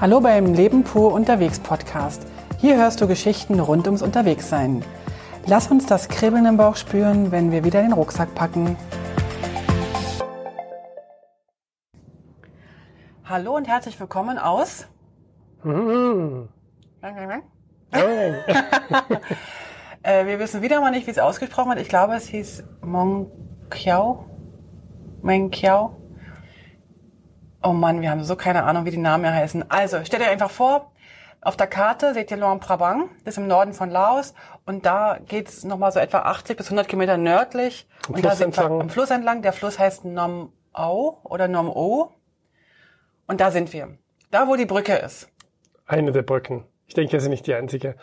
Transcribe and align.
Hallo 0.00 0.18
beim 0.22 0.54
Leben 0.54 0.82
pur 0.82 1.12
unterwegs 1.12 1.60
Podcast. 1.60 2.26
Hier 2.56 2.78
hörst 2.78 3.02
du 3.02 3.06
Geschichten 3.06 3.60
rund 3.60 3.84
ums 3.84 4.00
Unterwegssein. 4.00 4.82
Lass 5.44 5.70
uns 5.70 5.84
das 5.84 6.08
Kribbeln 6.08 6.46
im 6.46 6.56
Bauch 6.56 6.76
spüren, 6.76 7.32
wenn 7.32 7.52
wir 7.52 7.64
wieder 7.64 7.82
den 7.82 7.92
Rucksack 7.92 8.34
packen. 8.34 8.78
Hallo 13.26 13.54
und 13.54 13.68
herzlich 13.68 14.00
willkommen 14.00 14.38
aus. 14.38 14.86
Mhm. 15.64 16.48
Äh, 20.02 20.24
wir 20.24 20.38
wissen 20.38 20.62
wieder 20.62 20.80
mal 20.80 20.92
nicht, 20.92 21.06
wie 21.06 21.10
es 21.10 21.18
ausgesprochen 21.18 21.68
wird. 21.68 21.80
Ich 21.80 21.90
glaube, 21.90 22.14
es 22.14 22.26
hieß 22.26 22.64
Monkiao. 22.80 24.24
Menkiao. 25.20 25.99
Oh 27.62 27.72
Mann, 27.72 28.00
wir 28.00 28.10
haben 28.10 28.24
so 28.24 28.36
keine 28.36 28.64
Ahnung, 28.64 28.84
wie 28.86 28.90
die 28.90 28.96
Namen 28.96 29.24
hier 29.24 29.34
heißen. 29.34 29.70
Also, 29.70 30.02
stellt 30.04 30.22
euch 30.22 30.30
einfach 30.30 30.50
vor, 30.50 30.90
auf 31.42 31.56
der 31.56 31.66
Karte 31.66 32.14
seht 32.14 32.30
ihr 32.30 32.36
Luang 32.36 32.60
Prabang, 32.60 33.10
das 33.24 33.34
ist 33.34 33.38
im 33.38 33.46
Norden 33.46 33.72
von 33.72 33.90
Laos. 33.90 34.34
Und 34.66 34.86
da 34.86 35.18
geht's 35.26 35.64
nochmal 35.64 35.92
so 35.92 35.98
etwa 35.98 36.20
80 36.20 36.56
bis 36.56 36.66
100 36.66 36.88
Kilometer 36.88 37.16
nördlich. 37.16 37.86
Am 38.08 38.14
und 38.14 38.20
Fluss 38.20 38.32
da 38.32 38.36
sind 38.36 38.56
wir 38.56 38.62
entlang. 38.64 38.80
am 38.80 38.90
Fluss 38.90 39.10
entlang. 39.10 39.42
Der 39.42 39.52
Fluss 39.52 39.78
heißt 39.78 40.04
Nom 40.04 40.52
Au 40.72 41.18
oder 41.22 41.48
Nom 41.48 41.68
O. 41.68 42.12
Und 43.26 43.40
da 43.40 43.50
sind 43.50 43.72
wir. 43.72 43.96
Da, 44.30 44.48
wo 44.48 44.56
die 44.56 44.66
Brücke 44.66 44.94
ist. 44.96 45.28
Eine 45.86 46.12
der 46.12 46.22
Brücken. 46.22 46.64
Ich 46.86 46.94
denke, 46.94 47.16
es 47.16 47.22
ist 47.24 47.28
nicht 47.28 47.46
die 47.46 47.54
einzige. 47.54 47.96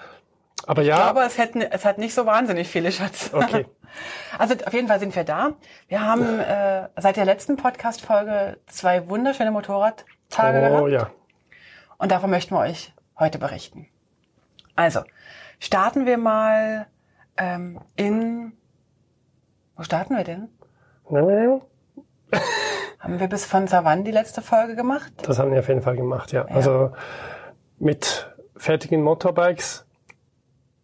Aber 0.65 0.81
Ich 0.81 0.87
ja, 0.87 0.97
glaube, 0.97 1.21
es, 1.25 1.37
hätten, 1.37 1.61
es 1.61 1.85
hat 1.85 1.97
nicht 1.97 2.13
so 2.13 2.25
wahnsinnig 2.25 2.67
viele, 2.67 2.91
Schatz. 2.91 3.31
Okay. 3.33 3.65
Also 4.37 4.53
auf 4.65 4.73
jeden 4.73 4.89
Fall 4.89 4.99
sind 4.99 5.15
wir 5.15 5.23
da. 5.23 5.53
Wir 5.87 6.05
haben 6.05 6.39
äh, 6.39 6.89
seit 6.97 7.15
der 7.15 7.25
letzten 7.25 7.55
Podcast-Folge 7.55 8.57
zwei 8.67 9.09
wunderschöne 9.09 9.49
Motorradtage 9.49 10.57
oh 10.57 10.85
gehabt. 10.85 10.89
ja. 10.91 11.09
Und 11.97 12.11
davon 12.11 12.29
möchten 12.29 12.53
wir 12.53 12.59
euch 12.59 12.93
heute 13.17 13.39
berichten. 13.39 13.87
Also, 14.75 15.01
starten 15.59 16.05
wir 16.05 16.17
mal 16.17 16.85
ähm, 17.37 17.79
in... 17.95 18.53
Wo 19.75 19.83
starten 19.83 20.15
wir 20.15 20.23
denn? 20.23 20.49
Haben 22.99 23.19
wir 23.19 23.27
bis 23.27 23.45
von 23.45 23.67
Savanne 23.67 24.03
die 24.03 24.11
letzte 24.11 24.41
Folge 24.41 24.75
gemacht? 24.75 25.11
Das 25.23 25.39
haben 25.39 25.51
wir 25.51 25.59
auf 25.59 25.67
jeden 25.69 25.81
Fall 25.81 25.95
gemacht, 25.95 26.31
ja. 26.33 26.45
Also 26.45 26.91
mit 27.79 28.35
fertigen 28.57 29.01
Motorbikes. 29.01 29.86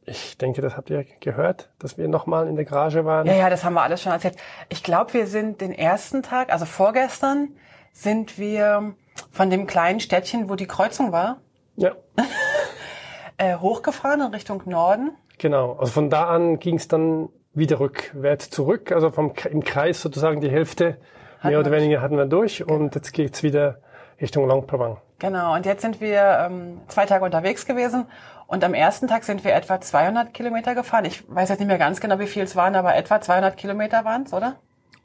Ich 0.06 0.38
denke, 0.38 0.62
das 0.62 0.76
habt 0.76 0.90
ihr 0.90 1.06
gehört, 1.20 1.70
dass 1.80 1.98
wir 1.98 2.08
nochmal 2.08 2.48
in 2.48 2.56
der 2.56 2.66
Garage 2.66 3.06
waren. 3.06 3.26
Ja, 3.26 3.34
ja, 3.34 3.50
das 3.50 3.64
haben 3.64 3.74
wir 3.74 3.82
alles 3.82 4.02
schon 4.02 4.12
erzählt. 4.12 4.36
Ich 4.70 4.84
glaube, 4.84 5.14
wir 5.14 5.28
sind 5.28 5.62
den 5.62 5.72
ersten 5.72 6.24
Tag, 6.24 6.52
also 6.52 6.66
vorgestern, 6.66 7.50
sind 7.94 8.38
wir 8.38 8.96
von 9.32 9.50
dem 9.50 9.68
kleinen 9.68 10.00
Städtchen, 10.00 10.50
wo 10.50 10.56
die 10.56 10.68
Kreuzung 10.68 11.12
war, 11.12 11.38
ja. 11.76 11.92
äh, 13.38 13.56
hochgefahren 13.58 14.22
in 14.22 14.28
Richtung 14.28 14.64
Norden. 14.66 15.12
Genau. 15.38 15.74
Also 15.74 15.94
von 15.94 16.10
da 16.10 16.28
an 16.28 16.60
ging 16.60 16.76
es 16.76 16.88
dann 16.88 17.30
wieder 17.54 17.80
rückwärts 17.80 18.50
zurück. 18.50 18.92
Also 18.92 19.12
vom, 19.12 19.34
im 19.50 19.64
Kreis 19.64 20.02
sozusagen 20.02 20.42
die 20.42 20.50
Hälfte 20.50 20.98
mehr 21.44 21.60
oder 21.60 21.72
weniger 21.72 22.02
hatten 22.02 22.18
wir 22.18 22.26
durch 22.26 22.66
und 22.66 22.96
jetzt 22.96 23.12
geht's 23.12 23.44
wieder 23.44 23.80
Richtung 24.22 24.48
Long 24.48 24.66
Prabang. 24.66 24.98
Genau, 25.20 25.54
und 25.56 25.66
jetzt 25.66 25.82
sind 25.82 26.02
wir 26.02 26.48
ähm, 26.48 26.82
zwei 26.88 27.06
Tage 27.06 27.24
unterwegs 27.24 27.66
gewesen 27.66 28.06
und 28.48 28.64
am 28.64 28.74
ersten 28.74 29.08
Tag 29.08 29.24
sind 29.24 29.44
wir 29.44 29.54
etwa 29.54 29.80
200 29.82 30.34
Kilometer 30.34 30.76
gefahren. 30.76 31.06
Ich 31.06 31.24
weiß 31.28 31.50
jetzt 31.50 31.60
nicht 31.60 31.68
mehr 31.68 31.78
ganz 31.78 32.00
genau, 32.00 32.20
wie 32.20 32.28
viel 32.28 32.44
es 32.44 32.56
waren, 32.56 32.76
aber 32.76 32.96
etwa 32.96 33.22
200 33.22 33.58
Kilometer 33.58 34.06
waren 34.06 34.24
es, 34.24 34.34
oder? 34.34 34.56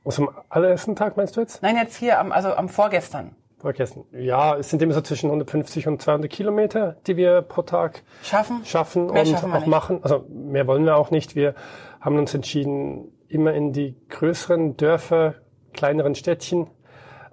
Also 0.04 0.28
am 0.28 0.34
allerersten 0.48 0.96
Tag 0.96 1.16
meinst 1.16 1.36
du 1.36 1.40
jetzt? 1.40 1.62
Nein, 1.62 1.76
jetzt 1.76 1.96
hier, 1.96 2.18
am, 2.18 2.32
also 2.32 2.54
am 2.54 2.68
vorgestern. 2.68 3.34
Vergessen. 3.58 4.04
Ja, 4.12 4.56
es 4.56 4.70
sind 4.70 4.80
immer 4.82 4.94
so 4.94 5.00
zwischen 5.00 5.26
150 5.26 5.88
und 5.88 6.00
200 6.00 6.30
Kilometer, 6.30 6.96
die 7.06 7.16
wir 7.16 7.42
pro 7.42 7.62
Tag 7.62 8.02
Schaffen? 8.22 8.64
schaffen 8.64 9.06
Mehr 9.06 9.22
und 9.22 9.28
schaffen 9.28 9.52
auch 9.52 9.58
nicht. 9.58 9.66
machen. 9.66 9.98
Also 10.02 10.24
mehr 10.28 10.66
wollen 10.68 10.84
wir 10.84 10.96
auch 10.96 11.10
nicht. 11.10 11.34
Wir 11.34 11.54
haben 12.00 12.16
uns 12.18 12.32
entschieden, 12.34 13.10
immer 13.28 13.52
in 13.54 13.72
die 13.72 13.96
größeren 14.08 14.76
Dörfer, 14.76 15.34
kleineren 15.72 16.14
Städtchen 16.14 16.68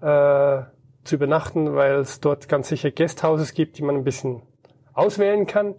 äh, 0.01 0.61
zu 1.03 1.15
übernachten, 1.15 1.75
weil 1.75 1.97
es 1.97 2.19
dort 2.19 2.49
ganz 2.49 2.69
sicher 2.69 2.89
Guesthouses 2.89 3.53
gibt, 3.53 3.77
die 3.77 3.83
man 3.83 3.95
ein 3.95 4.03
bisschen 4.03 4.41
auswählen 4.95 5.45
kann. 5.45 5.75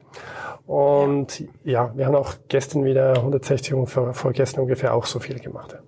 Und 0.67 1.45
ja, 1.65 1.93
wir 1.97 2.07
haben 2.07 2.15
auch 2.15 2.35
gestern 2.49 2.85
wieder 2.85 3.15
160 3.17 3.75
und 3.75 3.87
vor, 3.87 4.15
vorgestern 4.15 4.63
ungefähr 4.63 4.95
auch 4.95 5.07
so 5.07 5.19
viel 5.19 5.39
gemacht. 5.39 5.73
ja. 5.73 5.79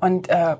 Und 0.00 0.28
äh, 0.28 0.56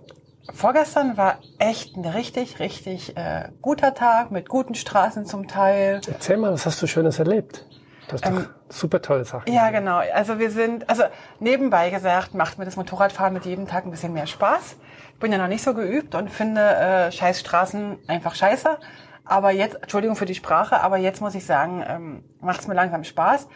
vorgestern 0.55 1.17
war 1.17 1.39
echt 1.59 1.97
ein 1.97 2.05
richtig, 2.05 2.59
richtig 2.61 3.17
äh, 3.17 3.49
guter 3.63 3.95
Tag 3.95 4.31
mit 4.31 4.49
guten 4.49 4.75
Straßen 4.75 5.27
zum 5.27 5.47
Teil. 5.49 6.01
Erzähl 6.07 6.37
mal, 6.39 6.53
was 6.53 6.67
hast 6.67 6.81
du 6.83 6.87
Schönes 6.87 7.19
erlebt? 7.19 7.67
Das 8.09 8.21
ist 8.23 8.27
Ähm, 8.29 8.37
doch 8.37 8.73
super 8.75 9.03
tolle 9.03 9.25
Sachen. 9.25 9.53
Ja, 9.53 9.71
genau. 9.71 9.99
Also 10.15 10.39
wir 10.39 10.51
sind, 10.51 10.89
also 10.89 11.03
nebenbei 11.41 11.91
gesagt, 11.91 12.35
macht 12.35 12.59
mir 12.59 12.65
das 12.65 12.77
Motorradfahren 12.77 13.33
mit 13.35 13.45
jedem 13.45 13.67
Tag 13.67 13.85
ein 13.85 13.91
bisschen 13.91 14.13
mehr 14.13 14.27
Spaß. 14.27 14.77
Ich 15.15 15.19
bin 15.21 15.33
ja 15.33 15.39
noch 15.39 15.49
nicht 15.49 15.63
so 15.65 15.75
geübt 15.75 16.15
und 16.15 16.31
finde 16.31 16.61
äh, 16.61 17.11
Scheißstraßen 17.13 17.99
einfach 18.07 18.35
scheiße. 18.35 18.79
Aber 19.27 19.51
jetzt, 19.51 19.77
Entschuldigung 19.83 20.17
für 20.17 20.25
die 20.25 20.35
Sprache, 20.35 20.81
aber 20.81 20.97
jetzt 20.97 21.21
muss 21.21 21.35
ich 21.35 21.45
sagen, 21.45 21.85
ähm, 21.87 22.25
macht 22.41 22.61
es 22.61 22.69
mir 22.69 22.75
langsam 22.75 23.05
Spaß. 23.05 23.49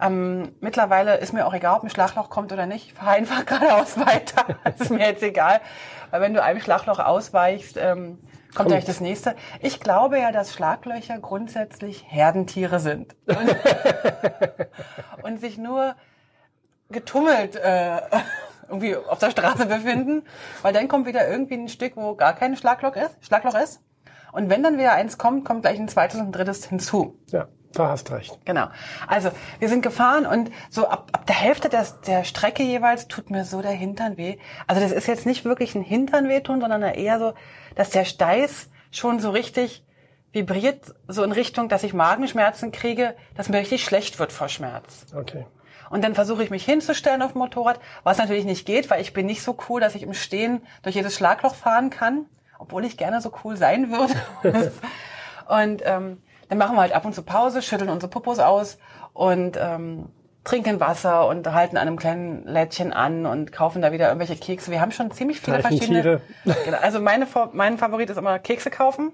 Ähm, 0.00 0.54
mittlerweile 0.60 1.16
ist 1.16 1.32
mir 1.32 1.46
auch 1.46 1.54
egal, 1.54 1.76
ob 1.76 1.82
ein 1.82 1.90
Schlagloch 1.90 2.30
kommt 2.30 2.52
oder 2.52 2.66
nicht. 2.66 2.88
Ich 2.88 2.94
fahre 2.94 3.12
einfach 3.12 3.44
geradeaus 3.46 3.98
weiter. 3.98 4.44
Das 4.64 4.80
ist 4.80 4.90
mir 4.90 5.06
jetzt 5.06 5.22
egal. 5.22 5.60
Weil 6.10 6.20
wenn 6.20 6.34
du 6.34 6.42
einem 6.42 6.60
Schlagloch 6.60 6.98
ausweichst, 6.98 7.76
ähm, 7.76 8.18
kommt 8.54 8.68
gleich 8.68 8.84
das 8.84 9.00
nächste. 9.00 9.34
Ich 9.60 9.80
glaube 9.80 10.18
ja, 10.18 10.32
dass 10.32 10.52
Schlaglöcher 10.52 11.18
grundsätzlich 11.18 12.04
Herdentiere 12.06 12.78
sind. 12.78 13.16
Und, 13.26 13.56
und 15.22 15.40
sich 15.40 15.58
nur 15.58 15.96
getummelt 16.90 17.56
äh, 17.56 18.00
irgendwie 18.68 18.96
auf 18.96 19.18
der 19.18 19.30
Straße 19.30 19.66
befinden, 19.66 20.22
weil 20.62 20.72
dann 20.72 20.88
kommt 20.88 21.06
wieder 21.06 21.28
irgendwie 21.28 21.54
ein 21.54 21.68
Stück, 21.68 21.96
wo 21.96 22.14
gar 22.14 22.34
kein 22.34 22.56
Schlagloch 22.56 22.96
ist, 22.96 23.16
Schlagloch 23.20 23.54
ist. 23.54 23.80
Und 24.36 24.50
wenn 24.50 24.62
dann 24.62 24.76
wieder 24.76 24.92
eins 24.92 25.16
kommt, 25.16 25.46
kommt 25.46 25.62
gleich 25.62 25.78
ein 25.78 25.88
zweites 25.88 26.20
und 26.20 26.26
ein 26.26 26.32
drittes 26.32 26.66
hinzu. 26.66 27.18
ja, 27.28 27.48
da 27.72 27.88
hast 27.88 28.10
recht. 28.10 28.38
Genau. 28.44 28.66
Also 29.08 29.30
wir 29.60 29.70
sind 29.70 29.80
gefahren 29.80 30.26
und 30.26 30.50
so 30.68 30.86
ab, 30.86 31.08
ab 31.12 31.24
der 31.24 31.36
Hälfte 31.36 31.70
des, 31.70 32.02
der 32.02 32.22
Strecke 32.22 32.62
jeweils 32.62 33.08
tut 33.08 33.30
mir 33.30 33.46
so 33.46 33.62
der 33.62 33.70
Hintern 33.70 34.18
weh. 34.18 34.36
Also 34.66 34.82
das 34.82 34.92
ist 34.92 35.06
jetzt 35.06 35.24
nicht 35.24 35.46
wirklich 35.46 35.74
ein 35.74 35.80
Hintern 35.80 36.28
wehtun, 36.28 36.60
sondern 36.60 36.82
eher 36.82 37.18
so, 37.18 37.32
dass 37.76 37.88
der 37.88 38.04
Steiß 38.04 38.68
schon 38.90 39.20
so 39.20 39.30
richtig 39.30 39.86
vibriert, 40.32 40.94
so 41.08 41.22
in 41.22 41.32
Richtung, 41.32 41.70
dass 41.70 41.82
ich 41.82 41.94
Magenschmerzen 41.94 42.72
kriege, 42.72 43.16
dass 43.36 43.48
mir 43.48 43.56
richtig 43.56 43.84
schlecht 43.84 44.18
wird 44.18 44.32
vor 44.32 44.50
Schmerz. 44.50 45.06
Okay. 45.16 45.46
Und 45.88 46.04
dann 46.04 46.14
versuche 46.14 46.44
ich 46.44 46.50
mich 46.50 46.66
hinzustellen 46.66 47.22
auf 47.22 47.32
dem 47.32 47.38
Motorrad, 47.38 47.80
was 48.02 48.18
natürlich 48.18 48.44
nicht 48.44 48.66
geht, 48.66 48.90
weil 48.90 49.00
ich 49.00 49.14
bin 49.14 49.24
nicht 49.24 49.42
so 49.42 49.56
cool, 49.70 49.80
dass 49.80 49.94
ich 49.94 50.02
im 50.02 50.12
Stehen 50.12 50.60
durch 50.82 50.94
jedes 50.94 51.14
Schlagloch 51.14 51.54
fahren 51.54 51.88
kann, 51.88 52.26
obwohl 52.58 52.84
ich 52.84 52.96
gerne 52.96 53.20
so 53.20 53.32
cool 53.44 53.56
sein 53.56 53.90
würde. 53.90 54.14
und 55.48 55.82
ähm, 55.84 56.22
dann 56.48 56.58
machen 56.58 56.76
wir 56.76 56.80
halt 56.80 56.92
ab 56.92 57.04
und 57.04 57.14
zu 57.14 57.22
Pause, 57.22 57.62
schütteln 57.62 57.90
unsere 57.90 58.10
Popos 58.10 58.38
aus 58.38 58.78
und 59.12 59.56
ähm, 59.60 60.10
trinken 60.44 60.78
Wasser 60.78 61.26
und 61.26 61.52
halten 61.52 61.76
an 61.76 61.88
einem 61.88 61.96
kleinen 61.96 62.46
Lädchen 62.46 62.92
an 62.92 63.26
und 63.26 63.50
kaufen 63.50 63.82
da 63.82 63.90
wieder 63.92 64.06
irgendwelche 64.08 64.36
Kekse. 64.36 64.70
Wir 64.70 64.80
haben 64.80 64.92
schon 64.92 65.10
ziemlich 65.10 65.40
viele 65.40 65.60
verschiedene. 65.60 66.20
Genau, 66.64 66.78
also 66.78 67.00
meine, 67.00 67.26
mein 67.52 67.78
Favorit 67.78 68.10
ist 68.10 68.16
immer 68.16 68.38
Kekse 68.38 68.70
kaufen. 68.70 69.12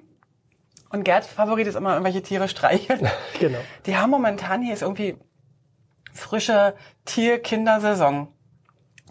Und 0.90 1.04
Gerds 1.04 1.26
Favorit 1.26 1.66
ist 1.66 1.74
immer 1.74 1.92
irgendwelche 1.92 2.22
Tiere 2.22 2.48
streicheln. 2.48 3.08
Genau. 3.40 3.58
Die 3.86 3.96
haben 3.96 4.10
momentan 4.10 4.62
hier 4.62 4.74
ist 4.74 4.82
irgendwie 4.82 5.16
frische 6.12 6.74
Tier-Kindersaison. 7.06 8.28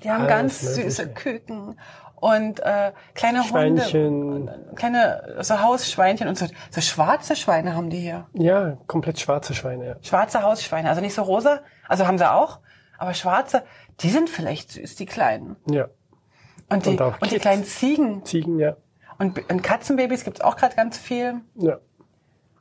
Die 0.03 0.11
haben 0.11 0.25
Alles 0.25 0.29
ganz 0.29 0.63
Mögliche. 0.63 0.91
süße 0.91 1.13
Küken 1.13 1.79
und 2.21 2.59
äh, 2.61 2.93
kleine 3.15 3.43
Schweinchen. 3.43 4.13
Hunde, 4.13 4.53
und, 4.53 4.71
äh, 4.71 4.75
kleine 4.75 5.35
so 5.41 5.59
Hausschweinchen 5.59 6.29
und 6.29 6.37
so, 6.37 6.45
so 6.69 6.79
schwarze 6.79 7.35
Schweine 7.35 7.75
haben 7.75 7.89
die 7.89 7.99
hier. 7.99 8.27
Ja, 8.33 8.77
komplett 8.87 9.19
schwarze 9.19 9.53
Schweine. 9.53 9.85
Ja. 9.85 9.95
Schwarze 10.01 10.41
Hausschweine, 10.43 10.87
also 10.87 11.01
nicht 11.01 11.15
so 11.15 11.23
rosa, 11.23 11.59
also 11.89 12.07
haben 12.07 12.17
sie 12.19 12.31
auch, 12.31 12.59
aber 12.97 13.13
schwarze, 13.15 13.63
die 14.01 14.09
sind 14.09 14.29
vielleicht 14.29 14.71
süß, 14.71 14.95
die 14.95 15.05
kleinen. 15.05 15.57
ja. 15.69 15.87
Und 16.69 16.85
die, 16.85 16.91
Und 16.91 17.01
und 17.01 17.23
die 17.23 17.29
Kids. 17.31 17.41
kleinen 17.41 17.65
Ziegen 17.65 18.23
Ziegen, 18.23 18.57
ja. 18.57 18.77
und, 19.19 19.51
und 19.51 19.61
Katzenbabys 19.61 20.23
gibt's 20.23 20.39
auch 20.39 20.55
gerade 20.55 20.73
ganz 20.75 20.97
viel. 20.97 21.41
Ja. 21.55 21.79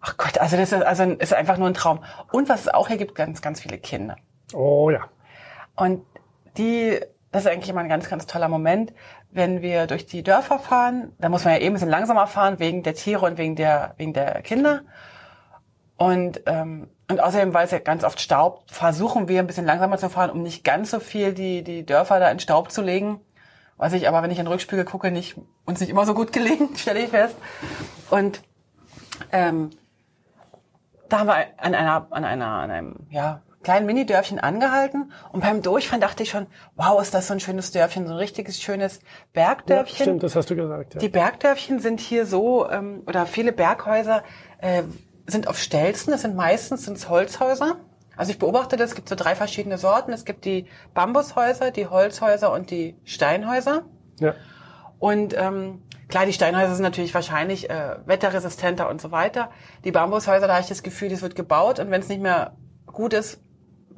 Ach 0.01 0.17
Gott, 0.17 0.39
also 0.39 0.57
das 0.57 0.73
ist, 0.73 0.83
also 0.83 1.05
ist 1.05 1.33
einfach 1.35 1.59
nur 1.59 1.69
ein 1.69 1.75
Traum. 1.75 2.03
Und 2.33 2.49
was 2.49 2.63
es 2.63 2.69
auch 2.69 2.89
hier 2.89 2.97
gibt, 2.97 3.15
ganz, 3.15 3.41
ganz 3.43 3.61
viele 3.61 3.79
Kinder. 3.79 4.17
Oh 4.55 4.91
ja. 4.91 5.03
Und 5.77 6.03
die, 6.57 6.99
das 7.33 7.45
ist 7.45 7.51
eigentlich 7.51 7.71
immer 7.71 7.81
ein 7.81 7.89
ganz, 7.89 8.09
ganz 8.09 8.27
toller 8.27 8.49
Moment, 8.49 8.93
wenn 9.31 9.63
wir 9.63 9.87
durch 9.87 10.07
die 10.07 10.23
Dörfer 10.23 10.59
fahren. 10.59 11.13
Da 11.19 11.29
muss 11.29 11.45
man 11.45 11.55
ja 11.55 11.61
eben 11.61 11.71
ein 11.71 11.73
bisschen 11.75 11.89
langsamer 11.89 12.27
fahren, 12.27 12.59
wegen 12.59 12.83
der 12.83 12.95
Tiere 12.95 13.25
und 13.25 13.39
wegen 13.39 13.55
der, 13.55 13.95
wegen 13.99 14.13
der 14.13 14.43
Kinder. 14.43 14.83
Und, 15.97 16.43
ähm, 16.47 16.89
und 17.09 17.21
außerdem, 17.21 17.55
weil 17.55 17.67
es 17.67 17.71
ja 17.71 17.79
ganz 17.79 18.05
oft 18.05 18.21
staubt, 18.21 18.71
versuchen 18.71 19.29
wir 19.29 19.39
ein 19.39 19.47
bisschen 19.47 19.67
langsamer 19.67 19.99
zu 19.99 20.09
fahren, 20.09 20.31
um 20.31 20.43
nicht 20.43 20.65
ganz 20.65 20.91
so 20.91 20.99
viel 20.99 21.33
die, 21.33 21.63
die 21.63 21.87
Dörfer 21.87 22.19
da 22.19 22.31
in 22.31 22.41
Staub 22.41 22.73
zu 22.73 22.83
legen. 22.83 23.21
Was 23.77 23.93
ich 23.93 24.09
aber, 24.09 24.23
wenn 24.23 24.31
ich 24.31 24.39
in 24.39 24.45
den 24.45 24.53
Rückspiegel 24.53 24.85
gucke, 24.85 25.11
nicht, 25.11 25.37
uns 25.65 25.81
nicht 25.81 25.91
immer 25.91 26.07
so 26.07 26.15
gut 26.15 26.33
gelegen, 26.33 26.71
stelle 26.77 27.01
ich 27.01 27.11
fest. 27.11 27.37
Und 28.11 28.43
ähm, 29.31 29.71
da 31.09 31.21
haben 31.21 31.27
wir 31.29 31.47
an 31.59 31.75
einer, 31.75 32.07
an 32.11 32.25
einer, 32.25 32.47
an 32.47 32.71
einem, 32.71 32.97
ja, 33.11 33.43
kleinen 33.63 33.87
Mini-Dörfchen 33.87 34.39
angehalten 34.39 35.13
und 35.33 35.41
beim 35.41 35.63
Durchfahren 35.63 36.01
dachte 36.01 36.23
ich 36.23 36.31
schon, 36.31 36.47
wow, 36.77 37.01
ist 37.01 37.13
das 37.13 37.27
so 37.27 37.35
ein 37.35 37.41
schönes 37.41 37.73
Dörfchen, 37.73 38.07
so 38.07 38.13
ein 38.13 38.19
richtiges 38.19 38.61
schönes 38.61 39.01
Bergdörfchen. 39.33 39.99
Ja, 39.99 40.05
stimmt, 40.05 40.23
das 40.23 40.35
hast 40.35 40.49
du 40.51 40.57
gesagt. 40.57 40.95
Ja. 40.95 41.01
Die 41.01 41.09
Bergdörfchen 41.09 41.79
sind 41.79 42.01
hier 42.01 42.25
so, 42.25 42.69
ähm, 42.71 43.03
oder 43.07 43.27
viele 43.27 43.53
Berghäuser 43.53 44.23
äh, 44.59 44.83
sind 45.27 45.47
auf 45.47 45.59
Stelzen, 45.59 46.11
das 46.11 46.23
sind 46.23 46.37
meistens 46.37 46.87
sind's 46.87 47.09
Holzhäuser. 47.09 47.77
Also 48.17 48.33
ich 48.33 48.39
beobachte 48.39 48.77
das, 48.77 48.91
es 48.91 48.97
gibt 48.97 49.09
so 49.09 49.15
drei 49.15 49.35
verschiedene 49.35 49.79
Sorten. 49.79 50.13
Es 50.13 50.27
gibt 50.27 50.45
die 50.45 50.67
Bambushäuser, 50.93 51.71
die 51.71 51.87
Holzhäuser 51.87 52.53
und 52.53 52.71
die 52.71 52.99
Steinhäuser. 53.05 53.85
Ja. 54.19 54.35
Und 54.99 55.35
ähm, 55.39 55.83
klar, 56.09 56.27
die 56.27 56.35
Steinhäuser 56.35 56.75
sind 56.75 56.83
natürlich 56.83 57.15
wahrscheinlich 57.15 57.71
äh, 57.71 57.97
wetterresistenter 58.05 58.91
und 58.91 59.01
so 59.01 59.11
weiter. 59.11 59.51
Die 59.85 59.91
Bambushäuser, 59.91 60.47
da 60.47 60.55
habe 60.55 60.63
ich 60.63 60.69
das 60.69 60.83
Gefühl, 60.83 61.09
das 61.09 61.23
wird 61.23 61.35
gebaut 61.35 61.79
und 61.79 61.91
wenn 61.91 62.03
es 62.03 62.09
nicht 62.09 62.21
mehr 62.21 62.59
gut 62.85 63.15
ist, 63.15 63.41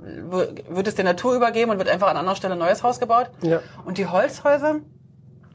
wird 0.03 0.89
es 0.89 0.95
der 0.95 1.05
Natur 1.05 1.35
übergeben 1.35 1.71
und 1.71 1.79
wird 1.79 1.89
einfach 1.89 2.09
an 2.09 2.17
anderer 2.17 2.37
Stelle 2.37 2.55
ein 2.55 2.59
neues 2.59 2.83
Haus 2.83 2.99
gebaut. 3.01 3.31
Ja. 3.43 3.61
Und 3.85 3.99
die 3.99 4.07
Holzhäuser, 4.07 4.77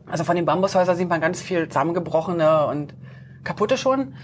also 0.10 0.24
von 0.24 0.36
den 0.36 0.46
Bambushäusern 0.46 0.96
sieht 0.96 1.10
man 1.10 1.20
ganz 1.22 1.42
viel 1.42 1.68
zusammengebrochene 1.68 2.68
und 2.68 2.94
kaputte 3.44 3.78
schon. 3.78 4.16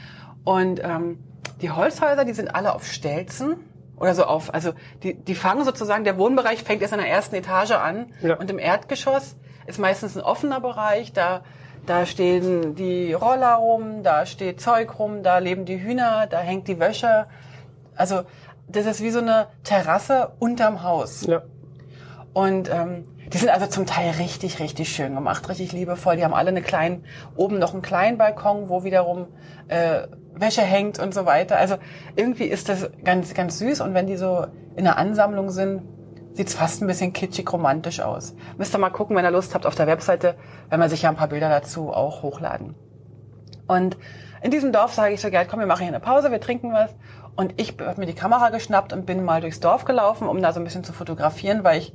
Und 0.43 0.81
ähm, 0.83 1.23
die 1.61 1.71
Holzhäuser, 1.71 2.25
die 2.25 2.33
sind 2.33 2.53
alle 2.55 2.73
auf 2.73 2.85
Stelzen 2.85 3.57
oder 3.97 4.15
so 4.15 4.23
auf, 4.23 4.53
also 4.53 4.73
die, 5.03 5.13
die 5.13 5.35
fangen 5.35 5.63
sozusagen, 5.65 6.03
der 6.03 6.17
Wohnbereich 6.17 6.63
fängt 6.63 6.81
erst 6.81 6.93
in 6.93 6.99
der 6.99 7.09
ersten 7.09 7.35
Etage 7.35 7.71
an 7.71 8.07
Ja. 8.21 8.35
und 8.35 8.49
im 8.49 8.59
Erdgeschoss 8.59 9.35
ist 9.67 9.79
meistens 9.79 10.17
ein 10.17 10.21
offener 10.23 10.59
Bereich, 10.59 11.13
da, 11.13 11.43
da 11.85 12.05
stehen 12.05 12.75
die 12.75 13.13
Roller 13.13 13.53
rum, 13.55 14.03
da 14.03 14.25
steht 14.25 14.59
Zeug 14.59 14.99
rum, 14.99 15.23
da 15.23 15.37
leben 15.37 15.63
die 15.65 15.81
Hühner, 15.81 16.27
da 16.27 16.39
hängt 16.39 16.67
die 16.67 16.79
Wäsche. 16.79 17.27
Also 17.95 18.23
das 18.67 18.85
ist 18.85 19.01
wie 19.01 19.11
so 19.11 19.19
eine 19.19 19.47
Terrasse 19.63 20.33
unterm 20.39 20.83
Haus. 20.83 21.25
Ja. 21.25 21.43
Und 22.33 22.69
ähm, 22.71 23.05
die 23.31 23.37
sind 23.37 23.49
also 23.49 23.67
zum 23.67 23.85
Teil 23.85 24.11
richtig, 24.11 24.59
richtig 24.59 24.89
schön 24.89 25.15
gemacht, 25.15 25.47
richtig 25.49 25.71
liebevoll. 25.71 26.17
Die 26.17 26.23
haben 26.23 26.33
alle 26.33 26.49
eine 26.49 26.61
kleinen, 26.61 27.05
oben 27.35 27.59
noch 27.59 27.73
einen 27.73 27.81
kleinen 27.81 28.17
Balkon, 28.17 28.69
wo 28.69 28.83
wiederum 28.83 29.27
äh, 29.67 30.07
Wäsche 30.35 30.61
hängt 30.61 30.99
und 30.99 31.13
so 31.13 31.25
weiter. 31.25 31.57
Also 31.57 31.75
irgendwie 32.15 32.45
ist 32.45 32.69
das 32.69 32.89
ganz, 33.03 33.33
ganz 33.33 33.59
süß. 33.59 33.81
Und 33.81 33.93
wenn 33.93 34.07
die 34.07 34.17
so 34.17 34.47
in 34.75 34.83
der 34.83 34.97
Ansammlung 34.97 35.49
sind, 35.51 35.83
sieht's 36.33 36.55
fast 36.55 36.81
ein 36.81 36.87
bisschen 36.87 37.13
kitschig 37.13 37.51
romantisch 37.51 37.99
aus. 38.01 38.35
Müsst 38.57 38.75
ihr 38.75 38.79
mal 38.79 38.89
gucken, 38.89 39.15
wenn 39.15 39.25
ihr 39.25 39.31
Lust 39.31 39.53
habt 39.53 39.65
auf 39.65 39.75
der 39.75 39.87
Webseite, 39.87 40.35
wenn 40.69 40.79
wir 40.79 40.89
sicher 40.89 41.09
ein 41.09 41.15
paar 41.15 41.27
Bilder 41.27 41.49
dazu 41.49 41.91
auch 41.91 42.23
hochladen. 42.23 42.75
Und 43.67 43.97
in 44.41 44.51
diesem 44.51 44.71
Dorf 44.71 44.93
sage 44.93 45.13
ich 45.13 45.21
so, 45.21 45.29
Gerd, 45.29 45.47
komm, 45.47 45.59
wir 45.59 45.67
machen 45.67 45.81
hier 45.81 45.89
eine 45.89 45.99
Pause, 45.99 46.31
wir 46.31 46.41
trinken 46.41 46.73
was. 46.73 46.93
Und 47.35 47.59
ich 47.59 47.75
habe 47.79 47.99
mir 47.99 48.05
die 48.05 48.13
Kamera 48.13 48.49
geschnappt 48.49 48.93
und 48.93 49.05
bin 49.05 49.23
mal 49.23 49.41
durchs 49.41 49.59
Dorf 49.59 49.85
gelaufen, 49.85 50.27
um 50.27 50.41
da 50.41 50.53
so 50.53 50.59
ein 50.59 50.63
bisschen 50.63 50.83
zu 50.83 50.93
fotografieren, 50.93 51.63
weil 51.63 51.79
ich 51.79 51.93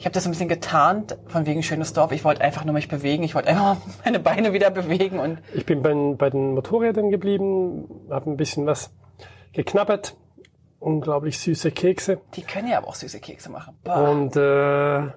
ich 0.00 0.06
habe 0.06 0.14
das 0.14 0.24
ein 0.24 0.30
bisschen 0.30 0.48
getarnt, 0.48 1.18
von 1.26 1.44
wegen 1.44 1.62
schönes 1.62 1.92
Dorf. 1.92 2.10
Ich 2.12 2.24
wollte 2.24 2.40
einfach 2.40 2.64
nur 2.64 2.72
mich 2.72 2.88
bewegen. 2.88 3.22
Ich 3.22 3.34
wollte 3.34 3.50
einfach 3.50 3.76
meine 4.04 4.18
Beine 4.18 4.54
wieder 4.54 4.70
bewegen 4.70 5.20
und 5.20 5.42
Ich 5.52 5.66
bin 5.66 5.82
bei, 5.82 5.92
bei 6.16 6.30
den 6.30 6.54
Motorrädern 6.54 7.10
geblieben, 7.10 7.86
habe 8.08 8.30
ein 8.30 8.38
bisschen 8.38 8.64
was 8.64 8.90
geknabbert. 9.52 10.16
Unglaublich 10.78 11.38
süße 11.38 11.70
Kekse. 11.70 12.22
die 12.34 12.40
können 12.40 12.68
ja 12.68 12.78
aber 12.78 12.88
auch 12.88 12.94
süße 12.94 13.20
Kekse 13.20 13.50
machen. 13.50 13.76
Boah. 13.84 14.08
Und 14.08 14.36
äh, 14.36 15.12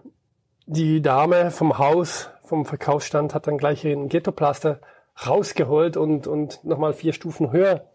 die 0.65 1.01
Dame 1.01 1.49
vom 1.51 1.77
Haus, 1.77 2.29
vom 2.43 2.65
Verkaufsstand, 2.65 3.33
hat 3.33 3.47
dann 3.47 3.57
gleich 3.57 3.85
ihren 3.85 4.09
Ghettoplaster 4.09 4.81
rausgeholt 5.25 5.95
und, 5.95 6.27
und 6.27 6.65
nochmal 6.65 6.91
vier 6.91 7.13
Stufen 7.13 7.53
höher 7.53 7.85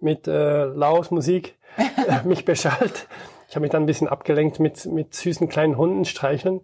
mit 0.00 0.28
äh, 0.28 0.64
Laos 0.64 1.10
Musik 1.10 1.56
äh, 1.76 2.26
mich 2.26 2.44
beschallt. 2.44 3.08
Ich 3.48 3.56
habe 3.56 3.62
mich 3.62 3.70
dann 3.70 3.84
ein 3.84 3.86
bisschen 3.86 4.08
abgelenkt 4.08 4.60
mit, 4.60 4.86
mit 4.86 5.14
süßen 5.14 5.48
kleinen 5.48 5.76
Hunden 5.76 6.04
streicheln. 6.04 6.60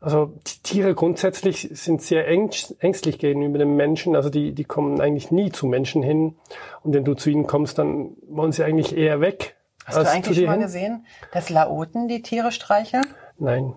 Also 0.00 0.32
die 0.46 0.62
Tiere 0.62 0.94
grundsätzlich 0.94 1.70
sind 1.72 2.02
sehr 2.02 2.28
ängst, 2.28 2.76
ängstlich 2.82 3.18
gegenüber 3.18 3.58
dem 3.58 3.74
Menschen. 3.76 4.14
Also 4.14 4.30
die, 4.30 4.52
die 4.52 4.64
kommen 4.64 5.00
eigentlich 5.00 5.30
nie 5.30 5.50
zu 5.50 5.66
Menschen 5.66 6.02
hin. 6.02 6.36
Und 6.82 6.94
wenn 6.94 7.04
du 7.04 7.14
zu 7.14 7.30
ihnen 7.30 7.46
kommst, 7.46 7.78
dann 7.78 8.10
wollen 8.28 8.52
sie 8.52 8.62
eigentlich 8.62 8.96
eher 8.96 9.20
weg. 9.20 9.56
Hast 9.84 9.96
du 9.96 10.02
eigentlich 10.02 10.36
schon 10.36 10.46
mal 10.46 10.52
hin. 10.52 10.62
gesehen, 10.62 11.06
dass 11.32 11.50
Laoten 11.50 12.08
die 12.08 12.22
Tiere 12.22 12.52
streicheln? 12.52 13.06
Nein. 13.38 13.74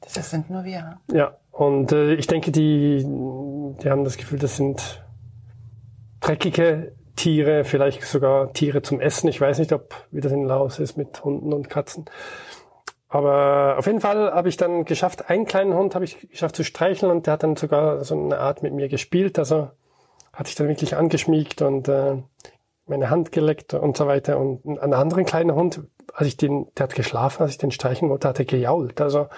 Das 0.00 0.30
sind 0.30 0.50
nur 0.50 0.64
wir. 0.64 0.98
Ja, 1.12 1.36
und 1.52 1.92
äh, 1.92 2.14
ich 2.14 2.26
denke, 2.26 2.50
die, 2.50 3.04
die 3.04 3.90
haben 3.90 4.04
das 4.04 4.16
Gefühl, 4.16 4.40
das 4.40 4.56
sind 4.56 5.04
dreckige 6.20 6.92
Tiere, 7.16 7.64
vielleicht 7.64 8.02
sogar 8.02 8.52
Tiere 8.52 8.82
zum 8.82 9.00
Essen. 9.00 9.28
Ich 9.28 9.40
weiß 9.40 9.58
nicht, 9.58 9.72
ob 9.72 9.94
wie 10.10 10.20
das 10.20 10.32
in 10.32 10.44
Laos 10.44 10.78
ist 10.78 10.96
mit 10.96 11.24
Hunden 11.24 11.52
und 11.52 11.68
Katzen. 11.68 12.06
Aber 13.08 13.76
auf 13.78 13.86
jeden 13.86 14.00
Fall 14.00 14.32
habe 14.32 14.48
ich 14.48 14.56
dann 14.56 14.84
geschafft, 14.86 15.28
einen 15.28 15.44
kleinen 15.44 15.74
Hund 15.74 15.94
habe 15.94 16.04
ich 16.04 16.30
geschafft 16.30 16.56
zu 16.56 16.64
streicheln 16.64 17.10
und 17.10 17.26
der 17.26 17.34
hat 17.34 17.42
dann 17.42 17.56
sogar 17.56 18.02
so 18.04 18.14
eine 18.14 18.38
Art 18.38 18.62
mit 18.62 18.72
mir 18.72 18.88
gespielt. 18.88 19.38
Also 19.38 19.70
hat 20.32 20.46
sich 20.46 20.56
dann 20.56 20.68
wirklich 20.68 20.96
angeschmiegt 20.96 21.60
und 21.60 21.88
äh, 21.88 22.22
meine 22.86 23.10
Hand 23.10 23.32
geleckt 23.32 23.74
und 23.74 23.96
so 23.96 24.06
weiter. 24.06 24.38
Und 24.38 24.64
ein 24.64 24.94
anderer 24.94 25.24
kleiner 25.24 25.54
Hund, 25.54 25.82
als 26.14 26.28
ich 26.28 26.36
den, 26.36 26.68
der 26.76 26.84
hat 26.84 26.94
geschlafen, 26.94 27.42
als 27.42 27.52
ich 27.52 27.58
den 27.58 27.70
streichen 27.70 28.08
wollte, 28.08 28.28
hat 28.28 28.38
er 28.38 28.44
gejault. 28.46 29.00
Also 29.00 29.28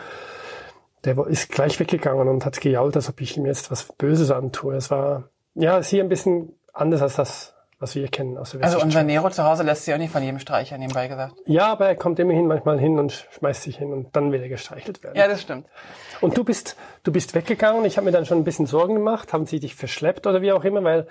der 1.04 1.18
ist 1.26 1.50
gleich 1.50 1.78
weggegangen 1.80 2.28
und 2.28 2.44
hat 2.44 2.60
gejault, 2.60 2.96
als 2.96 3.08
ob 3.08 3.20
ich 3.20 3.36
ihm 3.36 3.46
jetzt 3.46 3.70
was 3.70 3.92
Böses 3.92 4.30
antue. 4.30 4.74
Es 4.74 4.90
war, 4.90 5.30
ja, 5.54 5.78
es 5.78 5.86
ist 5.86 5.90
hier 5.90 6.02
ein 6.02 6.08
bisschen 6.08 6.52
anders 6.72 7.02
als 7.02 7.16
das, 7.16 7.53
was 7.84 7.94
wir 7.94 8.08
kennen 8.08 8.38
aus 8.38 8.52
der 8.52 8.64
Also 8.64 8.80
unser 8.80 9.02
Nero 9.02 9.28
zu 9.28 9.44
Hause 9.44 9.62
lässt 9.62 9.84
sich 9.84 9.92
auch 9.92 9.98
nicht 9.98 10.10
von 10.10 10.22
jedem 10.22 10.38
streicheln, 10.38 10.80
nebenbei 10.80 11.06
gesagt. 11.06 11.34
Ja, 11.44 11.70
aber 11.70 11.86
er 11.86 11.96
kommt 11.96 12.18
immerhin 12.18 12.46
manchmal 12.46 12.78
hin 12.80 12.98
und 12.98 13.26
schmeißt 13.30 13.62
sich 13.62 13.76
hin 13.76 13.92
und 13.92 14.16
dann 14.16 14.32
will 14.32 14.40
er 14.40 14.48
gestreichelt 14.48 15.02
werden. 15.02 15.18
Ja, 15.18 15.28
das 15.28 15.42
stimmt. 15.42 15.66
Und 16.22 16.38
du 16.38 16.44
bist, 16.44 16.76
du 17.02 17.12
bist 17.12 17.34
weggegangen. 17.34 17.84
Ich 17.84 17.98
habe 17.98 18.06
mir 18.06 18.12
dann 18.12 18.24
schon 18.24 18.38
ein 18.38 18.44
bisschen 18.44 18.64
Sorgen 18.64 18.94
gemacht. 18.94 19.34
Haben 19.34 19.44
sie 19.44 19.60
dich 19.60 19.74
verschleppt 19.74 20.26
oder 20.26 20.40
wie 20.40 20.52
auch 20.52 20.64
immer, 20.64 20.82
weil 20.82 21.06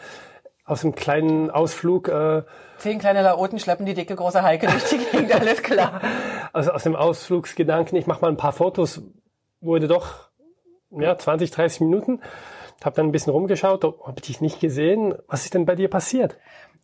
aus 0.65 0.83
einem 0.83 0.95
kleinen 0.95 1.51
Ausflug, 1.51 2.07
äh, 2.07 2.41
Zehn 2.77 2.97
kleine 2.97 3.21
Laoten 3.21 3.59
schleppen 3.59 3.85
die 3.85 3.93
dicke 3.93 4.15
große 4.15 4.41
Heike 4.41 4.65
durch 4.65 4.85
die 4.85 4.97
Gegend, 4.97 5.31
alles 5.39 5.61
klar. 5.61 6.01
also 6.53 6.71
aus 6.71 6.83
dem 6.83 6.95
Ausflugsgedanken, 6.95 7.97
ich 7.97 8.07
mache 8.07 8.21
mal 8.21 8.29
ein 8.29 8.37
paar 8.37 8.53
Fotos, 8.53 9.01
wurde 9.61 9.87
doch 9.87 10.29
ja 10.89 11.15
20, 11.15 11.51
30 11.51 11.81
Minuten. 11.81 12.21
Habe 12.83 12.95
dann 12.95 13.07
ein 13.07 13.11
bisschen 13.11 13.31
rumgeschaut, 13.33 13.83
habe 13.83 14.21
dich 14.21 14.41
nicht 14.41 14.59
gesehen. 14.59 15.15
Was 15.27 15.45
ist 15.45 15.53
denn 15.53 15.65
bei 15.65 15.75
dir 15.75 15.89
passiert? 15.89 16.37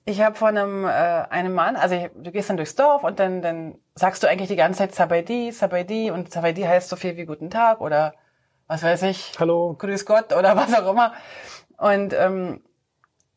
Ich 0.06 0.22
habe 0.22 0.36
von 0.36 0.58
einem, 0.58 0.86
äh, 0.86 0.90
einem 0.90 1.54
Mann, 1.54 1.76
also 1.76 1.94
ich, 1.96 2.10
du 2.16 2.32
gehst 2.32 2.50
dann 2.50 2.58
durchs 2.58 2.76
Dorf 2.76 3.04
und 3.04 3.20
dann, 3.20 3.42
dann 3.42 3.76
sagst 3.96 4.24
du 4.24 4.28
eigentlich 4.28 4.48
die 4.48 4.56
ganze 4.56 4.80
Zeit 4.80 4.96
Sabaidi, 4.96 5.52
Sabaidi 5.52 6.10
und 6.10 6.32
Sabaidi 6.32 6.62
heißt 6.64 6.90
so 6.90 6.96
viel 6.96 7.16
wie 7.18 7.26
Guten 7.26 7.50
Tag 7.50 7.82
oder 7.82 8.14
was 8.68 8.82
weiß 8.82 9.04
ich, 9.04 9.34
Hallo. 9.40 9.76
Grüß 9.78 10.06
Gott 10.06 10.34
oder 10.34 10.56
was 10.56 10.74
auch 10.74 10.90
immer. 10.92 11.14
Und 11.78 12.14
ähm, 12.14 12.62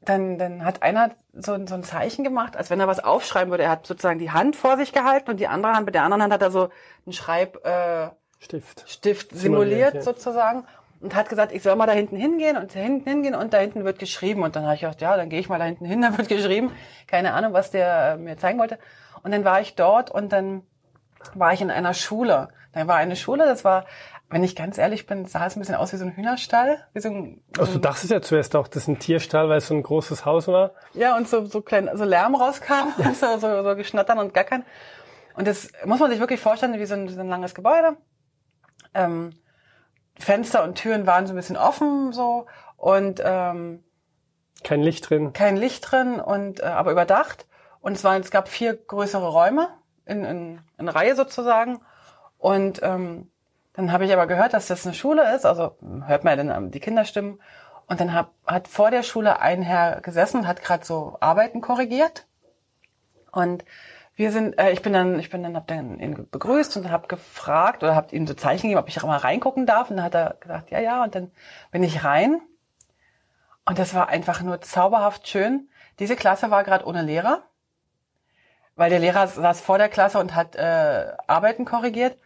dann, 0.01 0.39
dann 0.39 0.65
hat 0.65 0.83
einer 0.83 1.11
so, 1.33 1.53
ein- 1.53 1.67
so 1.67 1.75
ein 1.75 1.85
Zeichen 1.85 2.25
gemacht, 2.25 2.57
als 2.57 2.71
wenn 2.71 2.81
er 2.81 2.89
was 2.89 3.01
aufschreiben 3.05 3.51
würde. 3.51 3.65
Er 3.65 3.71
hat 3.71 3.87
sozusagen 3.87 4.19
die 4.19 4.31
Hand 4.31 4.57
vor 4.57 4.77
sich 4.77 4.93
gehalten 4.93 5.31
und 5.31 5.41
die 5.41 5.49
andere 5.49 5.73
Hand, 5.75 5.87
mit 5.87 5.95
der 5.95 6.03
anderen 6.05 6.23
Hand 6.23 6.33
hat 6.33 6.43
er 6.43 6.51
so 6.51 6.69
einen 7.07 7.13
Schreibstift 7.13 7.65
äh, 7.67 8.09
Stift. 8.39 8.85
Stift 8.89 9.31
Simuliert, 9.31 9.69
simuliert 9.71 9.95
ja. 9.95 10.03
sozusagen 10.03 10.65
und 11.03 11.15
hat 11.15 11.29
gesagt, 11.29 11.53
ich 11.53 11.63
soll 11.63 11.75
mal 11.77 11.87
da 11.87 11.93
hinten 11.93 12.17
hingehen 12.17 12.57
und 12.57 12.75
da 12.75 12.79
hinten 12.79 13.09
hingehen 13.09 13.35
und 13.35 13.53
da 13.53 13.59
hinten 13.59 13.85
wird 13.85 13.99
geschrieben. 13.99 14.43
Und 14.43 14.55
dann 14.57 14.65
habe 14.65 14.75
ich 14.75 14.81
gedacht, 14.81 15.01
ja, 15.01 15.17
dann 15.17 15.29
gehe 15.29 15.41
ich 15.41 15.49
mal 15.49 15.59
da 15.59 15.65
hinten 15.65 15.85
hin, 15.85 16.01
da 16.03 16.17
wird 16.17 16.29
geschrieben. 16.29 16.73
Keine 17.07 17.35
Ahnung, 17.35 17.53
was 17.53 17.71
der 17.71 18.13
äh, 18.13 18.17
mir 18.17 18.39
zeigen 18.39 18.59
wollte. 18.59 18.79
Und 19.23 19.33
dann 19.33 19.45
war 19.45 19.61
ich 19.61 19.75
dort 19.75 20.11
und 20.11 20.33
dann 20.33 20.63
war 21.35 21.53
ich 21.53 21.61
in 21.61 21.71
einer 21.71 21.95
Schule. 21.95 22.49
Da 22.73 22.87
war 22.87 22.97
eine 22.97 23.17
Schule, 23.17 23.45
das 23.45 23.65
war, 23.65 23.85
wenn 24.31 24.43
ich 24.43 24.57
ganz 24.57 24.79
ehrlich 24.79 25.07
bin, 25.07 25.27
sah 25.27 25.47
es 25.47 25.57
ein 25.57 25.61
bisschen 25.61 25.75
aus 25.75 25.93
wie 25.93 25.99
so 25.99 26.05
ein 26.05 26.17
Hühnerstall. 26.17 26.87
Wie 26.95 27.01
so 27.01 27.11
ein, 27.11 27.43
Also 27.59 27.75
du 27.75 27.79
dachtest 27.81 28.11
ja 28.11 28.23
zuerst 28.23 28.57
auch, 28.57 28.67
das 28.67 28.85
ist 28.85 28.89
ein 28.89 28.99
Tierstall, 28.99 29.49
weil 29.49 29.59
es 29.59 29.67
so 29.67 29.75
ein 29.75 29.83
großes 29.83 30.25
Haus 30.25 30.49
war. 30.49 30.73
ja, 30.95 31.17
und 31.17 31.29
so, 31.29 31.45
so 31.45 31.61
klein, 31.61 31.91
so 31.95 32.05
Lärm 32.05 32.35
rauskam, 32.35 32.89
so, 33.15 33.39
so, 33.39 33.63
so 33.63 33.77
geschnattern 33.77 34.19
und 34.19 34.33
gackern. 34.35 34.65
Und 35.35 35.47
das 35.47 35.71
muss 35.85 36.01
man 36.01 36.11
sich 36.11 36.21
wirklich 36.21 36.41
vorstellen, 36.41 36.79
wie 36.79 36.87
so 36.87 36.95
ein, 36.95 37.09
so 37.09 37.21
ein 37.21 37.29
langes 37.29 37.55
Gebäude. 37.55 37.97
Ähm, 38.95 39.33
Fenster 40.23 40.63
und 40.65 40.77
Türen 40.77 41.07
waren 41.07 41.27
so 41.27 41.33
ein 41.33 41.37
bisschen 41.37 41.57
offen, 41.57 42.13
so, 42.13 42.47
und 42.77 43.21
ähm, 43.25 43.85
Kein 44.65 44.83
Licht 44.83 45.09
drin. 45.11 45.33
kein 45.33 45.57
Licht 45.57 45.91
drin, 45.91 46.21
und 46.21 46.61
äh, 46.61 46.65
aber 46.65 46.93
überdacht. 46.93 47.47
Und 47.81 47.95
es, 47.95 48.05
waren, 48.05 48.21
es 48.21 48.31
gab 48.31 48.49
vier 48.49 48.77
größere 48.77 49.29
Räume 49.29 49.69
in, 50.07 50.25
in, 50.25 50.61
in 50.79 50.89
Reihe 50.89 51.17
sozusagen. 51.17 51.81
Und 52.39 52.81
ähm, 52.83 53.31
dann 53.75 53.91
habe 53.91 54.05
ich 54.05 54.13
aber 54.13 54.27
gehört, 54.27 54.53
dass 54.55 54.69
das 54.69 54.87
eine 54.87 54.95
Schule 54.95 55.35
ist, 55.35 55.47
also 55.47 55.77
hört 56.07 56.25
man 56.25 56.39
ja 56.39 56.45
dann 56.45 56.71
die 56.71 56.81
Kinderstimmen. 56.81 57.41
Und 57.87 58.01
dann 58.01 58.15
hab, 58.15 58.33
hat 58.47 58.69
vor 58.69 58.91
der 58.91 59.03
Schule 59.03 59.41
ein 59.41 59.63
Herr 59.63 60.01
gesessen 60.01 60.39
und 60.41 60.47
hat 60.47 60.63
gerade 60.63 60.85
so 60.85 61.17
Arbeiten 61.21 61.61
korrigiert. 61.61 62.27
Und 63.33 63.65
wir 64.23 64.33
sind, 64.33 64.59
äh, 64.59 64.71
ich 64.73 64.83
bin 64.83 64.93
dann, 64.93 65.19
ich 65.19 65.31
bin 65.31 65.43
dann, 65.43 65.57
hab 65.57 65.67
dann 65.67 65.99
ihn 66.01 66.29
begrüßt 66.31 66.77
und 66.77 66.91
habe 66.91 67.09
gefragt 67.09 67.83
oder 67.83 67.97
hab 67.97 68.13
ihm 68.13 68.27
so 68.27 68.35
Zeichen 68.35 68.63
gegeben, 68.69 68.81
ob 68.81 68.89
ich 68.89 68.99
auch 69.03 69.07
mal 69.07 69.17
reingucken 69.19 69.67
darf. 69.67 69.91
Und 69.91 69.97
dann 69.97 70.05
hat 70.07 70.15
er 70.15 70.37
gesagt, 70.41 70.71
ja, 70.71 70.81
ja. 70.81 71.03
Und 71.03 71.15
dann 71.15 71.31
bin 71.73 71.83
ich 71.83 72.05
rein. 72.05 72.41
Und 73.65 73.79
das 73.79 73.95
war 73.95 74.09
einfach 74.09 74.41
nur 74.43 74.61
zauberhaft 74.61 75.27
schön. 75.29 75.69
Diese 75.99 76.17
Klasse 76.17 76.51
war 76.51 76.63
gerade 76.65 76.87
ohne 76.87 77.03
Lehrer. 77.03 77.43
weil 78.77 78.91
der 78.91 78.99
Lehrer 78.99 79.27
saß 79.29 79.61
vor 79.61 79.79
der 79.79 79.89
Klasse 79.89 80.19
und 80.19 80.35
hat 80.35 80.57
äh, 80.57 81.13
Arbeiten 81.27 81.65
korrigiert. 81.65 82.17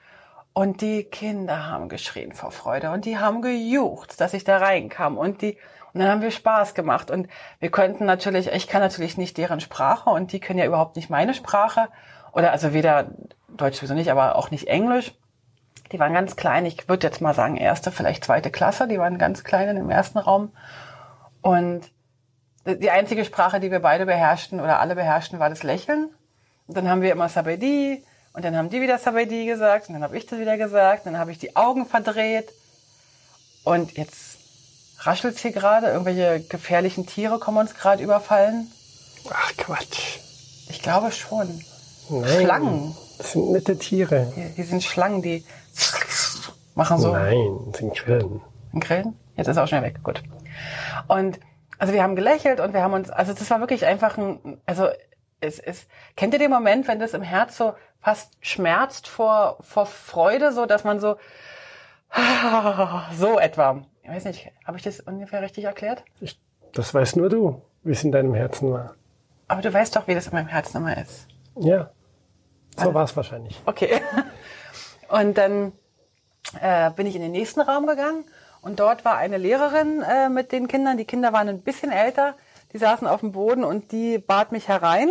Und 0.57 0.81
die 0.81 1.05
Kinder 1.05 1.67
haben 1.67 1.91
geschrien 1.91 2.33
vor 2.33 2.51
Freude 2.51 2.91
und 2.91 3.05
die 3.05 3.19
haben 3.19 3.43
gejucht, 3.43 4.19
dass 4.23 4.33
ich 4.33 4.43
da 4.43 4.57
reinkam. 4.57 5.19
Und 5.19 5.43
die, 5.43 5.59
und 5.93 6.01
dann 6.01 6.09
haben 6.09 6.23
wir 6.23 6.31
Spaß 6.31 6.73
gemacht. 6.73 7.11
Und 7.11 7.29
wir 7.61 7.71
könnten 7.71 8.07
natürlich, 8.07 8.51
ich 8.51 8.67
kann 8.67 8.81
natürlich 8.81 9.19
nicht 9.19 9.37
deren 9.37 9.61
Sprache 9.61 10.09
und 10.09 10.33
die 10.33 10.41
können 10.41 10.59
ja 10.59 10.65
überhaupt 10.65 10.97
nicht 10.97 11.11
meine 11.11 11.35
Sprache. 11.35 11.89
Oder 12.33 12.53
also 12.53 12.73
weder 12.73 13.11
Deutsch 13.49 13.77
sowieso 13.77 13.93
nicht, 13.93 14.11
aber 14.11 14.35
auch 14.35 14.51
nicht 14.51 14.67
Englisch. 14.67 15.13
Die 15.93 15.99
waren 15.99 16.15
ganz 16.15 16.37
klein. 16.37 16.65
Ich 16.65 16.89
würde 16.89 17.07
jetzt 17.07 17.21
mal 17.21 17.35
sagen, 17.35 17.59
erste, 17.59 17.93
vielleicht 17.93 18.25
zweite 18.25 18.51
Klasse. 18.51 18.89
Die 18.89 18.99
waren 18.99 19.19
ganz 19.19 19.45
klein 19.45 19.69
in 19.69 19.77
dem 19.77 19.91
ersten 19.91 20.17
Raum. 20.17 20.55
Und 21.43 21.83
die 22.65 22.91
einzige 22.91 23.27
Sprache, 23.27 23.61
die 23.61 23.71
wir 23.71 23.81
beide 23.81 24.07
beherrschten 24.07 24.61
oder 24.61 24.81
alle 24.81 24.95
beherrschten, 24.95 25.39
war 25.39 25.51
das 25.51 25.65
Lächeln. 25.65 26.09
Und 26.67 26.79
dann 26.79 26.89
haben 26.89 27.03
wir 27.03 27.13
immer 27.13 27.29
Sabedi 27.29 28.03
und 28.37 28.45
dann 28.45 28.55
haben 28.55 28.69
die 28.69 28.83
wieder 28.83 28.99
Sabedi 28.99 29.47
gesagt 29.47 29.89
und 29.89 29.95
dann 29.95 30.03
habe 30.03 30.15
ich 30.15 30.27
das 30.27 30.39
wieder 30.39 30.59
gesagt. 30.59 31.07
Und 31.07 31.13
dann 31.13 31.21
habe 31.21 31.33
ich 31.33 31.39
die 31.39 31.57
Augen 31.57 31.87
verdreht. 31.87 32.53
Und 33.65 33.97
jetzt 33.97 34.37
raschelt's 34.99 35.41
hier 35.41 35.53
gerade. 35.53 35.87
Irgendwelche 35.87 36.41
gefährlichen 36.41 37.07
Tiere 37.07 37.39
kommen 37.39 37.57
uns 37.57 37.75
gerade 37.75 38.03
überfallen. 38.03 38.71
Ach 39.31 39.57
Quatsch. 39.57 40.19
Ich 40.69 40.83
glaube 40.83 41.13
schon. 41.13 41.63
Nein, 42.11 42.45
Schlangen. 42.45 42.97
Das 43.17 43.33
sind 43.33 43.53
nette 43.53 43.79
Tiere. 43.79 44.31
Hier, 44.35 44.45
hier 44.49 44.65
sind 44.67 44.85
Schlangen, 44.85 45.23
die 45.23 45.43
machen 46.75 46.99
so. 46.99 47.13
Nein, 47.13 47.39
das 47.73 47.79
sind. 47.79 48.07
Ein 48.75 48.81
Grillen? 48.81 49.19
Jetzt 49.37 49.49
ist 49.49 49.57
er 49.57 49.65
auch 49.65 49.69
schnell 49.69 49.83
weg. 49.83 50.03
Gut. 50.03 50.23
Und 51.09 51.41
also 51.79 51.95
wir 51.95 52.03
haben 52.03 52.17
gelächelt 52.17 52.61
und 52.61 52.75
wir 52.75 52.83
haben 52.83 52.93
uns, 52.93 53.09
also 53.09 53.33
das 53.33 53.49
war 53.49 53.61
wirklich 53.61 53.87
einfach 53.87 54.19
ein, 54.19 54.61
also 54.67 54.89
es 55.47 55.59
ist, 55.59 55.89
kennt 56.17 56.33
ihr 56.35 56.39
den 56.39 56.51
Moment, 56.51 56.89
wenn 56.89 56.99
das 56.99 57.15
im 57.15 57.23
Herz 57.23 57.57
so 57.57 57.75
fast 58.01 58.33
schmerzt 58.41 59.09
vor, 59.09 59.59
vor 59.61 59.87
Freude, 59.87 60.53
so 60.53 60.67
dass 60.67 60.85
man 60.85 61.01
so, 61.01 61.17
so 63.17 63.39
etwa. 63.39 63.83
Ich 64.03 64.11
weiß 64.11 64.25
nicht, 64.27 64.51
habe 64.65 64.77
ich 64.77 64.85
das 64.85 65.01
ungefähr 65.01 65.43
richtig 65.43 65.65
erklärt? 65.65 66.05
Ich, 66.21 66.41
das 66.73 66.95
weißt 66.95 67.17
nur 67.17 67.29
du, 67.29 67.63
wie 67.83 67.93
es 67.93 68.05
in 68.05 68.13
deinem 68.13 68.35
Herzen 68.35 68.73
war. 68.73 68.95
Aber 69.49 69.63
du 69.63 69.73
weißt 69.73 69.97
doch, 69.97 70.07
wie 70.07 70.15
das 70.15 70.27
in 70.27 70.35
meinem 70.35 70.49
Herzen 70.49 70.79
immer 70.79 70.97
ist. 70.97 71.27
Ja, 71.59 71.91
so 72.77 72.93
war 72.93 73.05
es 73.05 73.17
wahrscheinlich. 73.17 73.61
Okay. 73.65 74.01
Und 75.09 75.39
dann 75.39 75.73
äh, 76.61 76.91
bin 76.91 77.07
ich 77.07 77.17
in 77.17 77.23
den 77.23 77.33
nächsten 77.33 77.61
Raum 77.61 77.87
gegangen 77.87 78.25
und 78.61 78.81
dort 78.81 79.05
war 79.05 79.17
eine 79.17 79.39
Lehrerin 79.39 80.03
äh, 80.03 80.29
mit 80.29 80.51
den 80.51 80.67
Kindern. 80.69 80.97
Die 80.97 81.05
Kinder 81.05 81.33
waren 81.33 81.49
ein 81.49 81.61
bisschen 81.61 81.93
älter. 81.93 82.35
Die 82.73 82.79
saßen 82.79 83.07
auf 83.07 83.21
dem 83.21 83.33
Boden 83.33 83.63
und 83.63 83.93
die 83.93 84.19
bat 84.19 84.51
mich 84.51 84.69
herein. 84.69 85.11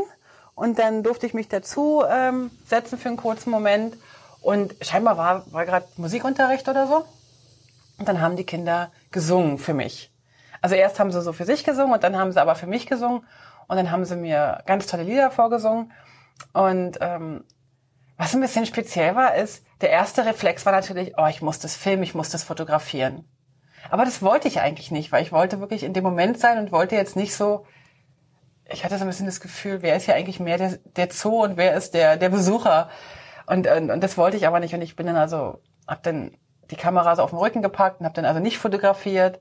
Und 0.56 0.80
dann 0.80 1.04
durfte 1.04 1.26
ich 1.28 1.34
mich 1.34 1.50
dazu 1.50 2.04
ähm, 2.10 2.50
setzen 2.66 2.98
für 2.98 3.10
einen 3.10 3.18
kurzen 3.18 3.52
Moment. 3.52 3.98
Und 4.42 4.76
scheinbar 4.82 5.18
war, 5.18 5.52
war 5.52 5.66
gerade 5.66 5.88
Musikunterricht 5.98 6.68
oder 6.68 6.88
so. 6.88 7.06
Und 7.98 8.08
dann 8.08 8.22
haben 8.22 8.36
die 8.36 8.46
Kinder 8.46 8.92
gesungen 9.12 9.58
für 9.58 9.74
mich. 9.74 10.12
Also 10.62 10.76
erst 10.76 11.00
haben 11.00 11.12
sie 11.12 11.22
so 11.22 11.34
für 11.34 11.46
sich 11.46 11.64
gesungen 11.64 11.94
und 11.94 12.04
dann 12.04 12.18
haben 12.18 12.32
sie 12.32 12.42
aber 12.42 12.56
für 12.56 12.68
mich 12.68 12.88
gesungen. 12.88 13.26
Und 13.68 13.78
dann 13.78 13.92
haben 13.92 14.06
sie 14.06 14.16
mir 14.16 14.64
ganz 14.66 14.88
tolle 14.88 15.04
Lieder 15.04 15.30
vorgesungen. 15.30 15.92
Und 16.54 16.98
ähm, 17.02 17.44
was 18.18 18.34
ein 18.34 18.42
bisschen 18.42 18.66
speziell 18.66 19.16
war, 19.16 19.36
ist, 19.36 19.66
der 19.82 19.90
erste 19.90 20.26
Reflex 20.26 20.66
war 20.66 20.74
natürlich, 20.74 21.14
oh, 21.18 21.28
ich 21.28 21.42
muss 21.42 21.60
das 21.60 21.76
filmen, 21.76 22.04
ich 22.04 22.16
muss 22.16 22.30
das 22.30 22.44
fotografieren. 22.44 23.28
Aber 23.90 24.06
das 24.06 24.22
wollte 24.22 24.48
ich 24.48 24.62
eigentlich 24.62 24.90
nicht, 24.90 25.12
weil 25.12 25.22
ich 25.22 25.32
wollte 25.32 25.60
wirklich 25.60 25.84
in 25.84 25.94
dem 25.94 26.04
Moment 26.04 26.40
sein 26.40 26.58
und 26.58 26.72
wollte 26.72 26.96
jetzt 26.96 27.16
nicht 27.16 27.36
so, 27.36 27.66
ich 28.70 28.84
hatte 28.84 28.98
so 28.98 29.04
ein 29.04 29.08
bisschen 29.08 29.26
das 29.26 29.42
Gefühl, 29.42 29.82
wer 29.82 29.96
ist 29.96 30.06
hier 30.06 30.16
eigentlich 30.16 30.40
mehr 30.40 30.58
der, 30.58 30.78
der 30.96 31.10
Zoo 31.12 31.44
und 31.44 31.58
wer 31.58 31.76
ist 31.76 31.94
der, 31.94 32.18
der 32.18 32.30
Besucher? 32.30 32.90
Und, 33.46 33.68
und, 33.68 33.92
und 33.92 34.04
das 34.04 34.18
wollte 34.18 34.38
ich 34.38 34.48
aber 34.48 34.60
nicht. 34.60 34.74
Und 34.74 34.82
ich 34.82 34.96
bin 34.96 35.06
dann 35.06 35.16
also, 35.16 35.62
hab 35.88 36.04
dann 36.04 36.32
die 36.72 36.76
Kamera 36.76 37.16
so 37.16 37.22
auf 37.22 37.30
den 37.30 37.40
Rücken 37.40 37.62
gepackt 37.62 38.00
und 38.00 38.06
hab 38.06 38.16
dann 38.16 38.26
also 38.26 38.40
nicht 38.40 38.58
fotografiert. 38.58 39.40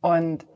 Und 0.00 0.46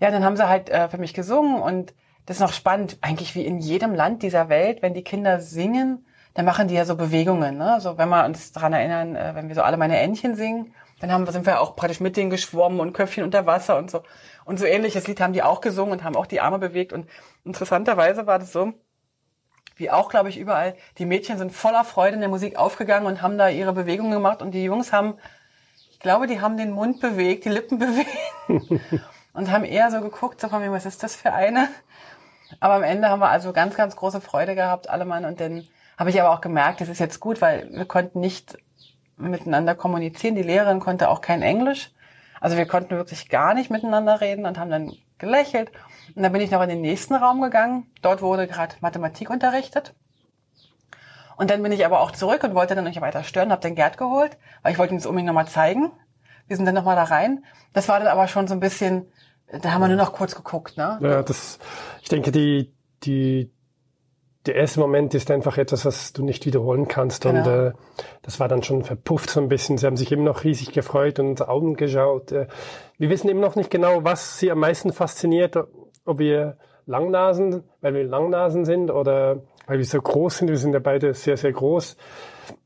ja, 0.00 0.10
dann 0.10 0.24
haben 0.24 0.36
sie 0.36 0.48
halt 0.48 0.68
äh, 0.68 0.88
für 0.88 0.98
mich 0.98 1.14
gesungen 1.14 1.60
und 1.60 1.94
das 2.26 2.38
ist 2.38 2.40
noch 2.40 2.52
spannend, 2.52 2.98
eigentlich 3.02 3.34
wie 3.34 3.44
in 3.44 3.58
jedem 3.58 3.94
Land 3.94 4.22
dieser 4.22 4.48
Welt, 4.48 4.82
wenn 4.82 4.94
die 4.94 5.04
Kinder 5.04 5.40
singen, 5.40 6.06
dann 6.32 6.46
machen 6.46 6.68
die 6.68 6.74
ja 6.74 6.84
so 6.84 6.96
Bewegungen. 6.96 7.58
Ne? 7.58 7.80
So, 7.80 7.98
wenn 7.98 8.08
wir 8.08 8.24
uns 8.24 8.52
daran 8.52 8.72
erinnern, 8.72 9.14
äh, 9.14 9.34
wenn 9.34 9.48
wir 9.48 9.54
so 9.54 9.62
alle 9.62 9.76
meine 9.76 9.98
Entchen 10.00 10.34
singen, 10.34 10.74
dann 11.00 11.12
haben, 11.12 11.26
sind 11.30 11.46
wir 11.46 11.60
auch 11.60 11.76
praktisch 11.76 12.00
mit 12.00 12.16
denen 12.16 12.30
geschwommen 12.30 12.80
und 12.80 12.92
Köpfchen 12.92 13.24
unter 13.24 13.46
Wasser 13.46 13.76
und 13.76 13.90
so. 13.90 14.02
Und 14.44 14.58
so 14.58 14.64
ähnliches 14.64 15.06
Lied 15.06 15.20
haben 15.20 15.32
die 15.32 15.42
auch 15.42 15.60
gesungen 15.60 15.92
und 15.92 16.04
haben 16.04 16.16
auch 16.16 16.26
die 16.26 16.40
Arme 16.40 16.58
bewegt. 16.58 16.92
Und 16.92 17.08
interessanterweise 17.44 18.26
war 18.26 18.38
das 18.38 18.52
so, 18.52 18.72
wie 19.76 19.90
auch, 19.90 20.08
glaube 20.08 20.28
ich, 20.28 20.38
überall, 20.38 20.76
die 20.98 21.06
Mädchen 21.06 21.38
sind 21.38 21.52
voller 21.52 21.84
Freude 21.84 22.14
in 22.14 22.20
der 22.20 22.28
Musik 22.28 22.56
aufgegangen 22.56 23.06
und 23.06 23.22
haben 23.22 23.38
da 23.38 23.48
ihre 23.48 23.72
Bewegungen 23.72 24.12
gemacht. 24.12 24.40
Und 24.40 24.52
die 24.52 24.64
Jungs 24.64 24.92
haben, 24.92 25.18
ich 25.90 25.98
glaube, 25.98 26.26
die 26.26 26.40
haben 26.40 26.56
den 26.56 26.70
Mund 26.70 27.00
bewegt, 27.00 27.44
die 27.44 27.50
Lippen 27.50 27.78
bewegt 27.78 28.10
und 29.32 29.50
haben 29.50 29.64
eher 29.64 29.90
so 29.90 30.00
geguckt, 30.00 30.40
so 30.40 30.48
von 30.48 30.62
mir, 30.62 30.70
was 30.70 30.86
ist 30.86 31.02
das 31.02 31.16
für 31.16 31.32
eine? 31.32 31.68
Aber 32.60 32.74
am 32.74 32.82
Ende 32.82 33.08
haben 33.08 33.20
wir 33.20 33.30
also 33.30 33.52
ganz, 33.52 33.74
ganz 33.74 33.96
große 33.96 34.20
Freude 34.20 34.54
gehabt, 34.54 34.88
alle 34.88 35.04
Mann. 35.04 35.24
Und 35.24 35.40
dann 35.40 35.66
habe 35.98 36.10
ich 36.10 36.20
aber 36.20 36.30
auch 36.30 36.40
gemerkt, 36.40 36.80
das 36.80 36.88
ist 36.88 37.00
jetzt 37.00 37.18
gut, 37.20 37.40
weil 37.40 37.68
wir 37.72 37.84
konnten 37.84 38.20
nicht 38.20 38.56
miteinander 39.16 39.74
kommunizieren. 39.74 40.34
Die 40.34 40.42
Lehrerin 40.42 40.80
konnte 40.80 41.08
auch 41.08 41.20
kein 41.20 41.42
Englisch. 41.42 41.92
Also 42.40 42.56
wir 42.56 42.66
konnten 42.66 42.96
wirklich 42.96 43.28
gar 43.28 43.54
nicht 43.54 43.70
miteinander 43.70 44.20
reden 44.20 44.46
und 44.46 44.58
haben 44.58 44.70
dann 44.70 44.92
gelächelt. 45.18 45.70
Und 46.14 46.22
dann 46.22 46.32
bin 46.32 46.42
ich 46.42 46.50
noch 46.50 46.62
in 46.62 46.68
den 46.68 46.80
nächsten 46.80 47.14
Raum 47.14 47.40
gegangen. 47.40 47.86
Dort 48.02 48.22
wurde 48.22 48.46
gerade 48.46 48.74
Mathematik 48.80 49.30
unterrichtet. 49.30 49.94
Und 51.36 51.50
dann 51.50 51.62
bin 51.62 51.72
ich 51.72 51.84
aber 51.84 52.00
auch 52.00 52.12
zurück 52.12 52.44
und 52.44 52.54
wollte 52.54 52.74
dann 52.74 52.84
nicht 52.84 53.00
weiter 53.00 53.24
stören, 53.24 53.50
habe 53.50 53.62
den 53.62 53.74
Gerd 53.74 53.98
geholt, 53.98 54.36
weil 54.62 54.72
ich 54.72 54.78
wollte 54.78 54.94
ihm 54.94 54.98
das 54.98 55.06
unbedingt 55.06 55.26
nochmal 55.26 55.48
zeigen. 55.48 55.90
Wir 56.46 56.56
sind 56.56 56.66
dann 56.66 56.74
nochmal 56.74 56.96
da 56.96 57.04
rein. 57.04 57.44
Das 57.72 57.88
war 57.88 57.98
dann 57.98 58.08
aber 58.08 58.28
schon 58.28 58.46
so 58.46 58.54
ein 58.54 58.60
bisschen, 58.60 59.06
da 59.50 59.72
haben 59.72 59.80
wir 59.80 59.88
nur 59.88 59.96
noch 59.96 60.12
kurz 60.12 60.34
geguckt, 60.34 60.76
ne? 60.76 60.98
Ja, 61.00 61.22
das, 61.22 61.58
ich 62.02 62.08
denke, 62.08 62.30
die, 62.30 62.72
die, 63.02 63.50
der 64.46 64.56
erste 64.56 64.80
Moment 64.80 65.14
ist 65.14 65.30
einfach 65.30 65.56
etwas, 65.56 65.84
was 65.86 66.12
du 66.12 66.22
nicht 66.22 66.44
wiederholen 66.44 66.86
kannst. 66.86 67.22
Genau. 67.22 67.40
Und 67.40 67.46
äh, 67.46 67.72
das 68.22 68.40
war 68.40 68.48
dann 68.48 68.62
schon 68.62 68.84
verpufft 68.84 69.30
so 69.30 69.40
ein 69.40 69.48
bisschen. 69.48 69.78
Sie 69.78 69.86
haben 69.86 69.96
sich 69.96 70.12
eben 70.12 70.24
noch 70.24 70.44
riesig 70.44 70.72
gefreut 70.72 71.18
und 71.18 71.46
Augen 71.48 71.76
geschaut. 71.76 72.32
Äh, 72.32 72.46
wir 72.98 73.08
wissen 73.08 73.28
eben 73.30 73.40
noch 73.40 73.56
nicht 73.56 73.70
genau, 73.70 74.04
was 74.04 74.38
sie 74.38 74.50
am 74.50 74.58
meisten 74.58 74.92
fasziniert, 74.92 75.56
ob 76.04 76.18
wir 76.18 76.58
Langnasen, 76.86 77.64
weil 77.80 77.94
wir 77.94 78.04
Langnasen 78.04 78.66
sind 78.66 78.90
oder 78.90 79.40
weil 79.66 79.78
wir 79.78 79.84
so 79.86 80.00
groß 80.00 80.38
sind. 80.38 80.48
Wir 80.48 80.58
sind 80.58 80.74
ja 80.74 80.80
beide 80.80 81.14
sehr, 81.14 81.38
sehr 81.38 81.52
groß. 81.52 81.96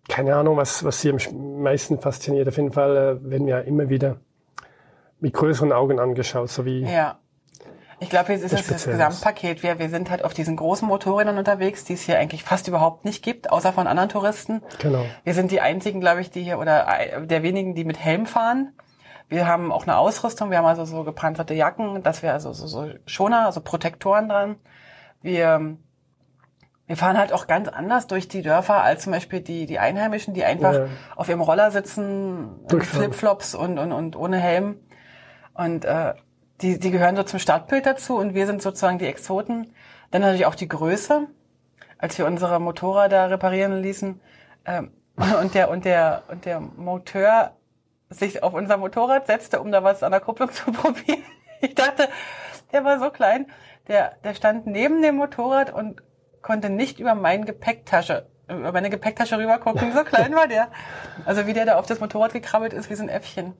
Keine 0.08 0.34
Ahnung, 0.34 0.56
was, 0.56 0.82
was 0.84 1.00
sie 1.00 1.10
am 1.10 1.62
meisten 1.62 2.00
fasziniert. 2.00 2.48
Auf 2.48 2.56
jeden 2.56 2.72
Fall 2.72 2.96
äh, 2.96 3.30
werden 3.30 3.46
wir 3.46 3.62
immer 3.64 3.88
wieder 3.88 4.16
mit 5.20 5.32
größeren 5.32 5.72
Augen 5.72 6.00
angeschaut, 6.00 6.48
so 6.48 6.64
wie 6.64 6.82
Ja. 6.82 7.18
Ich 8.00 8.10
glaube, 8.10 8.32
es 8.32 8.42
ist 8.42 8.52
das, 8.52 8.66
das. 8.66 8.84
Gesamtpaket. 8.84 9.62
Wir, 9.62 9.78
wir 9.78 9.88
sind 9.88 10.10
halt 10.10 10.24
auf 10.24 10.32
diesen 10.32 10.56
großen 10.56 10.86
Motorrädern 10.86 11.36
unterwegs, 11.36 11.84
die 11.84 11.94
es 11.94 12.02
hier 12.02 12.18
eigentlich 12.18 12.44
fast 12.44 12.68
überhaupt 12.68 13.04
nicht 13.04 13.24
gibt, 13.24 13.50
außer 13.50 13.72
von 13.72 13.86
anderen 13.86 14.08
Touristen. 14.08 14.62
Genau. 14.80 15.04
Wir 15.24 15.34
sind 15.34 15.50
die 15.50 15.60
einzigen, 15.60 16.00
glaube 16.00 16.20
ich, 16.20 16.30
die 16.30 16.42
hier 16.42 16.58
oder 16.58 16.86
äh, 17.00 17.26
der 17.26 17.42
wenigen, 17.42 17.74
die 17.74 17.84
mit 17.84 17.98
Helm 17.98 18.26
fahren. 18.26 18.72
Wir 19.28 19.46
haben 19.46 19.72
auch 19.72 19.82
eine 19.82 19.98
Ausrüstung. 19.98 20.50
Wir 20.50 20.58
haben 20.58 20.64
also 20.66 20.84
so 20.84 21.04
gepanzerte 21.04 21.54
Jacken, 21.54 22.02
dass 22.02 22.22
wir 22.22 22.32
also 22.32 22.52
so, 22.52 22.66
so 22.66 22.88
Schoner, 23.06 23.46
also 23.46 23.60
Protektoren 23.60 24.28
dran. 24.28 24.56
Wir 25.20 25.76
wir 26.86 26.96
fahren 26.96 27.18
halt 27.18 27.34
auch 27.34 27.46
ganz 27.46 27.68
anders 27.68 28.06
durch 28.06 28.28
die 28.28 28.40
Dörfer 28.40 28.82
als 28.82 29.02
zum 29.02 29.12
Beispiel 29.12 29.42
die, 29.42 29.66
die 29.66 29.78
Einheimischen, 29.78 30.32
die 30.32 30.44
einfach 30.44 30.72
Ja. 30.72 30.86
auf 31.16 31.28
ihrem 31.28 31.42
Roller 31.42 31.70
sitzen. 31.70 32.60
Flipflops 32.66 33.54
und, 33.54 33.78
und, 33.78 33.92
und 33.92 34.16
ohne 34.16 34.38
Helm. 34.38 34.76
Und 35.52 35.84
äh, 35.84 36.14
die, 36.60 36.78
die 36.78 36.90
gehören 36.90 37.16
so 37.16 37.22
zum 37.22 37.38
Stadtbild 37.38 37.86
dazu 37.86 38.16
und 38.16 38.34
wir 38.34 38.46
sind 38.46 38.62
sozusagen 38.62 38.98
die 38.98 39.06
Exoten. 39.06 39.72
Dann 40.10 40.22
natürlich 40.22 40.46
auch 40.46 40.54
die 40.54 40.68
Größe, 40.68 41.26
als 41.98 42.18
wir 42.18 42.26
unsere 42.26 42.60
Motorräder 42.60 43.30
reparieren 43.30 43.80
ließen 43.80 44.20
ähm, 44.66 44.92
und 45.40 45.54
der 45.54 45.70
und 45.70 45.84
der 45.84 46.22
und 46.28 46.44
der 46.44 46.60
Monteur 46.60 47.52
sich 48.10 48.42
auf 48.42 48.54
unser 48.54 48.76
Motorrad 48.76 49.26
setzte, 49.26 49.60
um 49.60 49.70
da 49.70 49.84
was 49.84 50.02
an 50.02 50.12
der 50.12 50.20
Kupplung 50.20 50.50
zu 50.52 50.72
probieren. 50.72 51.22
Ich 51.60 51.74
dachte, 51.74 52.08
der 52.72 52.84
war 52.84 52.98
so 52.98 53.10
klein, 53.10 53.46
der 53.88 54.16
der 54.24 54.34
stand 54.34 54.66
neben 54.66 55.02
dem 55.02 55.16
Motorrad 55.16 55.72
und 55.72 56.02
konnte 56.42 56.70
nicht 56.70 57.00
über 57.00 57.14
meine 57.14 57.44
Gepäcktasche 57.44 58.26
über 58.48 58.72
meine 58.72 58.90
Gepäcktasche 58.90 59.38
rüber 59.38 59.58
gucken. 59.58 59.92
So 59.92 60.04
klein 60.04 60.34
war 60.34 60.48
der. 60.48 60.68
Also 61.26 61.46
wie 61.46 61.52
der 61.52 61.66
da 61.66 61.76
auf 61.76 61.86
das 61.86 62.00
Motorrad 62.00 62.32
gekrabbelt 62.32 62.72
ist, 62.72 62.88
wie 62.88 62.94
so 62.94 63.02
ein 63.02 63.10
Äffchen. 63.10 63.54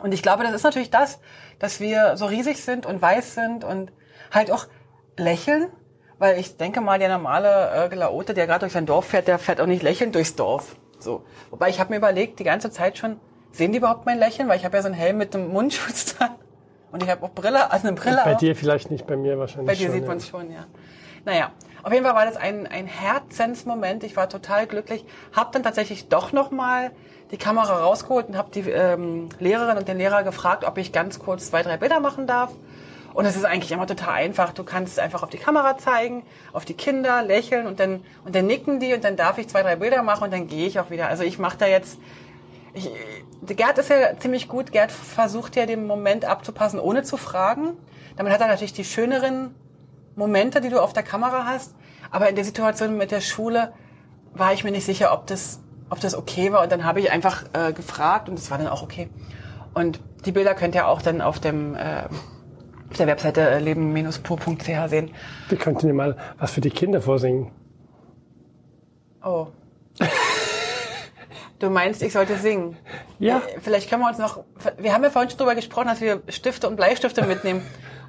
Und 0.00 0.12
ich 0.12 0.22
glaube, 0.22 0.44
das 0.44 0.52
ist 0.52 0.62
natürlich 0.62 0.90
das, 0.90 1.20
dass 1.58 1.80
wir 1.80 2.16
so 2.16 2.26
riesig 2.26 2.62
sind 2.62 2.86
und 2.86 3.00
weiß 3.00 3.34
sind 3.34 3.64
und 3.64 3.92
halt 4.30 4.50
auch 4.50 4.66
lächeln. 5.16 5.68
Weil 6.18 6.38
ich 6.38 6.56
denke 6.56 6.80
mal, 6.80 6.98
der 6.98 7.08
normale 7.08 7.86
äh, 7.86 7.88
Gelaote, 7.88 8.34
der 8.34 8.46
gerade 8.46 8.60
durch 8.60 8.72
sein 8.72 8.86
Dorf 8.86 9.06
fährt, 9.06 9.26
der 9.26 9.38
fährt 9.38 9.60
auch 9.60 9.66
nicht 9.66 9.82
lächelnd 9.82 10.14
durchs 10.14 10.36
Dorf. 10.36 10.76
So. 10.98 11.24
Wobei 11.50 11.68
ich 11.70 11.80
habe 11.80 11.90
mir 11.90 11.96
überlegt, 11.96 12.38
die 12.38 12.44
ganze 12.44 12.70
Zeit 12.70 12.98
schon, 12.98 13.18
sehen 13.52 13.72
die 13.72 13.78
überhaupt 13.78 14.06
mein 14.06 14.18
Lächeln? 14.18 14.48
Weil 14.48 14.56
ich 14.56 14.64
habe 14.64 14.76
ja 14.76 14.82
so 14.82 14.86
einen 14.86 14.94
Helm 14.94 15.18
mit 15.18 15.34
einem 15.34 15.52
Mundschutz 15.52 16.14
dran. 16.16 16.30
Und 16.92 17.02
ich 17.02 17.10
habe 17.10 17.24
auch 17.24 17.32
Brille, 17.32 17.72
also 17.72 17.88
eine 17.88 17.96
Brille 17.96 18.20
Bei 18.24 18.34
auf. 18.34 18.38
dir 18.38 18.54
vielleicht 18.54 18.90
nicht, 18.92 19.06
bei 19.06 19.16
mir 19.16 19.36
wahrscheinlich 19.38 19.66
Bei 19.66 19.74
dir 19.74 19.86
schon, 19.86 19.92
sieht 19.94 20.02
ja. 20.02 20.08
man 20.08 20.16
es 20.18 20.28
schon, 20.28 20.52
ja. 20.52 20.66
Naja, 21.24 21.52
auf 21.82 21.92
jeden 21.92 22.04
Fall 22.04 22.14
war 22.14 22.24
das 22.24 22.36
ein, 22.36 22.66
ein 22.66 22.86
Herzensmoment. 22.86 24.04
Ich 24.04 24.16
war 24.16 24.28
total 24.28 24.66
glücklich. 24.66 25.04
Hab 25.34 25.52
dann 25.52 25.62
tatsächlich 25.62 26.08
doch 26.08 26.32
nochmal 26.32 26.90
die 27.30 27.36
Kamera 27.36 27.80
rausgeholt 27.80 28.28
und 28.28 28.36
habe 28.36 28.50
die 28.52 28.70
ähm, 28.70 29.28
Lehrerin 29.38 29.76
und 29.76 29.88
den 29.88 29.98
Lehrer 29.98 30.22
gefragt, 30.22 30.64
ob 30.64 30.78
ich 30.78 30.92
ganz 30.92 31.18
kurz 31.18 31.48
zwei, 31.50 31.62
drei 31.62 31.76
Bilder 31.76 32.00
machen 32.00 32.26
darf. 32.26 32.52
Und 33.12 33.26
es 33.26 33.36
ist 33.36 33.44
eigentlich 33.44 33.70
immer 33.70 33.86
total 33.86 34.14
einfach. 34.14 34.52
Du 34.52 34.64
kannst 34.64 34.98
einfach 34.98 35.22
auf 35.22 35.30
die 35.30 35.38
Kamera 35.38 35.78
zeigen, 35.78 36.24
auf 36.52 36.64
die 36.64 36.74
Kinder 36.74 37.22
lächeln 37.22 37.66
und 37.66 37.78
dann 37.78 38.02
und 38.24 38.34
dann 38.34 38.46
nicken 38.46 38.80
die 38.80 38.92
und 38.92 39.04
dann 39.04 39.16
darf 39.16 39.38
ich 39.38 39.48
zwei, 39.48 39.62
drei 39.62 39.76
Bilder 39.76 40.02
machen 40.02 40.24
und 40.24 40.32
dann 40.32 40.48
gehe 40.48 40.66
ich 40.66 40.80
auch 40.80 40.90
wieder. 40.90 41.08
Also 41.08 41.22
ich 41.22 41.38
mache 41.38 41.58
da 41.58 41.66
jetzt 41.66 41.98
ich, 42.72 42.90
Gerd 43.56 43.78
ist 43.78 43.90
ja 43.90 44.18
ziemlich 44.18 44.48
gut. 44.48 44.72
Gerd 44.72 44.90
versucht 44.90 45.54
ja 45.54 45.66
den 45.66 45.86
Moment 45.86 46.24
abzupassen, 46.24 46.80
ohne 46.80 47.04
zu 47.04 47.16
fragen. 47.16 47.76
Damit 48.16 48.32
hat 48.32 48.40
er 48.40 48.48
natürlich 48.48 48.72
die 48.72 48.84
schöneren 48.84 49.54
Momente, 50.16 50.60
die 50.60 50.68
du 50.68 50.80
auf 50.80 50.92
der 50.92 51.02
Kamera 51.02 51.44
hast. 51.46 51.74
Aber 52.10 52.28
in 52.28 52.36
der 52.36 52.44
Situation 52.44 52.96
mit 52.96 53.10
der 53.10 53.20
Schule 53.20 53.72
war 54.32 54.52
ich 54.52 54.64
mir 54.64 54.70
nicht 54.70 54.84
sicher, 54.84 55.12
ob 55.12 55.26
das, 55.26 55.60
ob 55.90 56.00
das 56.00 56.14
okay 56.14 56.52
war. 56.52 56.62
Und 56.62 56.72
dann 56.72 56.84
habe 56.84 57.00
ich 57.00 57.10
einfach 57.10 57.44
äh, 57.52 57.72
gefragt 57.72 58.28
und 58.28 58.38
es 58.38 58.50
war 58.50 58.58
dann 58.58 58.68
auch 58.68 58.82
okay. 58.82 59.08
Und 59.74 60.00
die 60.24 60.32
Bilder 60.32 60.54
könnt 60.54 60.74
ihr 60.74 60.88
auch 60.88 61.02
dann 61.02 61.20
auf 61.20 61.40
dem 61.40 61.74
äh, 61.74 62.04
auf 62.90 62.98
der 62.98 63.06
Webseite 63.08 63.40
äh, 63.40 63.58
leben-pur.ch 63.58 64.88
sehen. 64.88 65.10
Wir 65.48 65.58
könnten 65.58 65.88
ja 65.88 65.94
mal 65.94 66.16
was 66.38 66.52
für 66.52 66.60
die 66.60 66.70
Kinder 66.70 67.00
vorsingen. 67.00 67.50
Oh. 69.24 69.48
Du 71.64 71.70
meinst, 71.70 72.02
ich 72.02 72.12
sollte 72.12 72.36
singen? 72.36 72.76
Ja. 73.18 73.38
Äh, 73.38 73.58
Vielleicht 73.60 73.88
können 73.88 74.02
wir 74.02 74.08
uns 74.08 74.18
noch. 74.18 74.44
Wir 74.76 74.92
haben 74.92 75.02
ja 75.02 75.08
vorhin 75.08 75.30
schon 75.30 75.38
drüber 75.38 75.54
gesprochen, 75.54 75.86
dass 75.88 76.02
wir 76.02 76.22
Stifte 76.28 76.68
und 76.68 76.76
Bleistifte 76.76 77.24
mitnehmen 77.26 77.62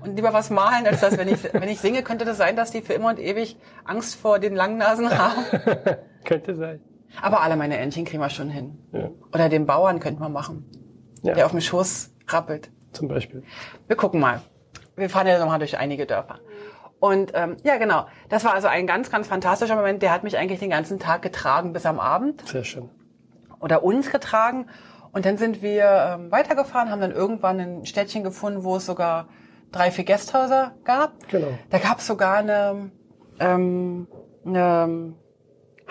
und 0.03 0.17
lieber 0.17 0.33
was 0.33 0.49
malen, 0.49 0.85
als 0.85 0.99
dass, 0.99 1.17
wenn 1.17 1.29
ich, 1.29 1.41
wenn 1.53 1.69
ich 1.69 1.79
singe, 1.79 2.03
könnte 2.03 2.25
das 2.25 2.35
sein, 2.35 2.57
dass 2.57 2.71
die 2.71 2.81
für 2.81 2.91
immer 2.91 3.07
und 3.09 3.19
ewig 3.19 3.55
Angst 3.85 4.15
vor 4.15 4.39
den 4.39 4.55
langen 4.55 4.77
Nasen 4.77 5.09
haben. 5.17 5.45
Könnte 6.25 6.53
sein. 6.55 6.81
Aber 7.21 7.41
alle 7.43 7.55
meine 7.55 7.77
Entchen 7.77 8.03
kriegen 8.03 8.21
wir 8.21 8.29
schon 8.29 8.49
hin. 8.49 8.77
Ja. 8.91 9.09
Oder 9.33 9.47
den 9.47 9.65
Bauern 9.65 10.01
könnten 10.01 10.19
wir 10.21 10.27
machen, 10.27 10.69
Ja, 11.21 11.33
der 11.33 11.45
auf 11.45 11.51
dem 11.51 11.61
Schoß 11.61 12.11
rappelt. 12.27 12.69
zum 12.91 13.07
Beispiel. 13.07 13.43
Wir 13.87 13.95
gucken 13.95 14.19
mal. 14.19 14.41
Wir 14.97 15.09
fahren 15.09 15.27
ja 15.27 15.39
nochmal 15.39 15.59
durch 15.59 15.77
einige 15.77 16.05
Dörfer. 16.05 16.39
Und 16.99 17.31
ähm, 17.35 17.55
ja, 17.63 17.77
genau. 17.77 18.05
Das 18.27 18.43
war 18.43 18.53
also 18.53 18.67
ein 18.67 18.85
ganz, 18.85 19.09
ganz 19.11 19.27
fantastischer 19.27 19.75
Moment. 19.77 20.01
Der 20.01 20.11
hat 20.11 20.23
mich 20.23 20.37
eigentlich 20.37 20.59
den 20.59 20.71
ganzen 20.71 20.99
Tag 20.99 21.21
getragen 21.21 21.71
bis 21.71 21.85
am 21.85 22.01
Abend. 22.01 22.45
Sehr 22.49 22.65
schön. 22.65 22.89
Oder 23.59 23.83
uns 23.83 24.11
getragen. 24.11 24.67
Und 25.11 25.25
dann 25.25 25.37
sind 25.37 25.61
wir 25.61 25.85
ähm, 26.15 26.31
weitergefahren, 26.31 26.91
haben 26.91 27.01
dann 27.01 27.11
irgendwann 27.11 27.59
ein 27.59 27.85
Städtchen 27.85 28.23
gefunden, 28.23 28.63
wo 28.63 28.75
es 28.75 28.85
sogar 28.85 29.29
drei, 29.71 29.91
vier 29.91 30.03
Gasthäuser 30.03 30.75
gab. 30.83 31.27
Genau. 31.29 31.47
Da 31.69 31.77
gab 31.77 31.99
es 31.99 32.07
sogar 32.07 32.37
eine, 32.37 32.91
ähm, 33.39 34.07
eine 34.45 35.13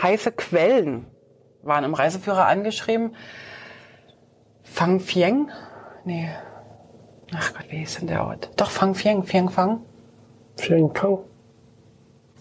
heiße 0.03 0.33
Quellen, 0.33 1.07
waren 1.63 1.85
im 1.85 1.95
Reiseführer 1.95 2.47
angeschrieben. 2.47 3.17
Fang 4.63 5.01
Fieng? 5.01 5.51
Nee. 6.05 6.29
Ach 7.35 7.55
Gott, 7.55 7.67
wie 7.71 7.79
hieß 7.79 8.01
denn 8.01 8.09
der 8.09 8.27
Ort? 8.27 8.51
Doch, 8.57 8.71
Fang 8.71 8.95
Fieng, 8.95 9.23
Fieng 9.25 9.49
Fang. 9.49 9.81
Vielen 10.57 10.93
Dank. 10.93 11.21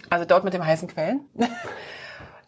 Also 0.10 0.26
dort 0.26 0.44
mit 0.44 0.54
dem 0.54 0.66
heißen 0.66 0.88
Quellen. 0.88 1.22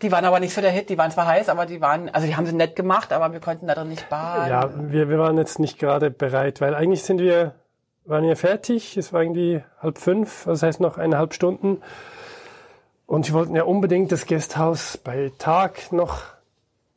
Die 0.02 0.12
waren 0.12 0.26
aber 0.26 0.40
nicht 0.40 0.54
so 0.54 0.62
der 0.62 0.72
Hit, 0.72 0.90
die 0.90 0.98
waren 0.98 1.12
zwar 1.12 1.28
heiß, 1.28 1.50
aber 1.50 1.66
die 1.66 1.80
waren, 1.82 2.10
also 2.10 2.28
die 2.28 2.36
haben 2.36 2.46
sie 2.46 2.54
nett 2.54 2.76
gemacht, 2.76 3.14
aber 3.14 3.32
wir 3.34 3.40
konnten 3.40 3.68
da 3.68 3.76
drin 3.76 3.90
nicht 3.90 4.10
baden. 4.10 4.50
Ja, 4.50 4.70
wir, 4.92 5.10
wir 5.10 5.20
waren 5.20 5.38
jetzt 5.38 5.60
nicht 5.60 5.80
gerade 5.80 6.12
bereit, 6.12 6.60
weil 6.62 6.76
eigentlich 6.76 7.04
sind 7.04 7.20
wir, 7.20 7.56
waren 8.06 8.24
wir 8.24 8.36
fertig. 8.36 8.98
Es 8.98 9.14
war 9.14 9.22
irgendwie 9.22 9.64
halb 9.80 9.98
fünf, 9.98 10.44
das 10.46 10.64
heißt 10.64 10.80
noch 10.82 10.98
eineinhalb 10.98 11.34
Stunden. 11.34 11.82
Und 13.08 13.28
wir 13.28 13.34
wollten 13.36 13.56
ja 13.56 13.64
unbedingt 13.64 14.12
das 14.12 14.26
Gasthaus 14.26 14.98
bei 14.98 15.32
Tag 15.38 15.92
noch 15.92 16.24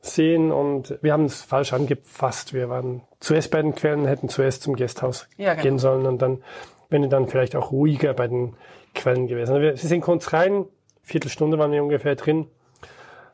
sehen 0.01 0.53
und 0.53 0.99
wir 1.03 1.13
haben 1.13 1.25
es 1.25 1.43
falsch 1.43 1.73
angefasst. 1.73 2.55
Wir 2.55 2.69
waren 2.69 3.03
zuerst 3.21 3.51
bei 3.51 3.61
den 3.61 3.75
Quellen, 3.75 4.07
hätten 4.07 4.29
zuerst 4.29 4.63
zum 4.63 4.75
Gasthaus 4.77 5.29
Ja, 5.37 5.53
genau. 5.53 5.63
gehen 5.63 5.79
sollen 5.79 6.07
und 6.07 6.23
dann, 6.23 6.43
wenn 6.89 7.03
wir 7.03 7.09
dann 7.09 7.29
vielleicht 7.29 7.57
auch 7.57 7.73
ruhiger 7.73 8.15
bei 8.15 8.27
den 8.29 8.57
Quellen 8.95 9.27
gewesen. 9.27 9.51
Also 9.51 9.63
wir, 9.63 9.77
sie 9.77 9.87
sind 9.87 10.01
kurz 10.01 10.33
rein, 10.33 10.65
Viertelstunde 11.03 11.59
waren 11.59 11.73
wir 11.73 11.83
ungefähr 11.83 12.17
drin. 12.17 12.47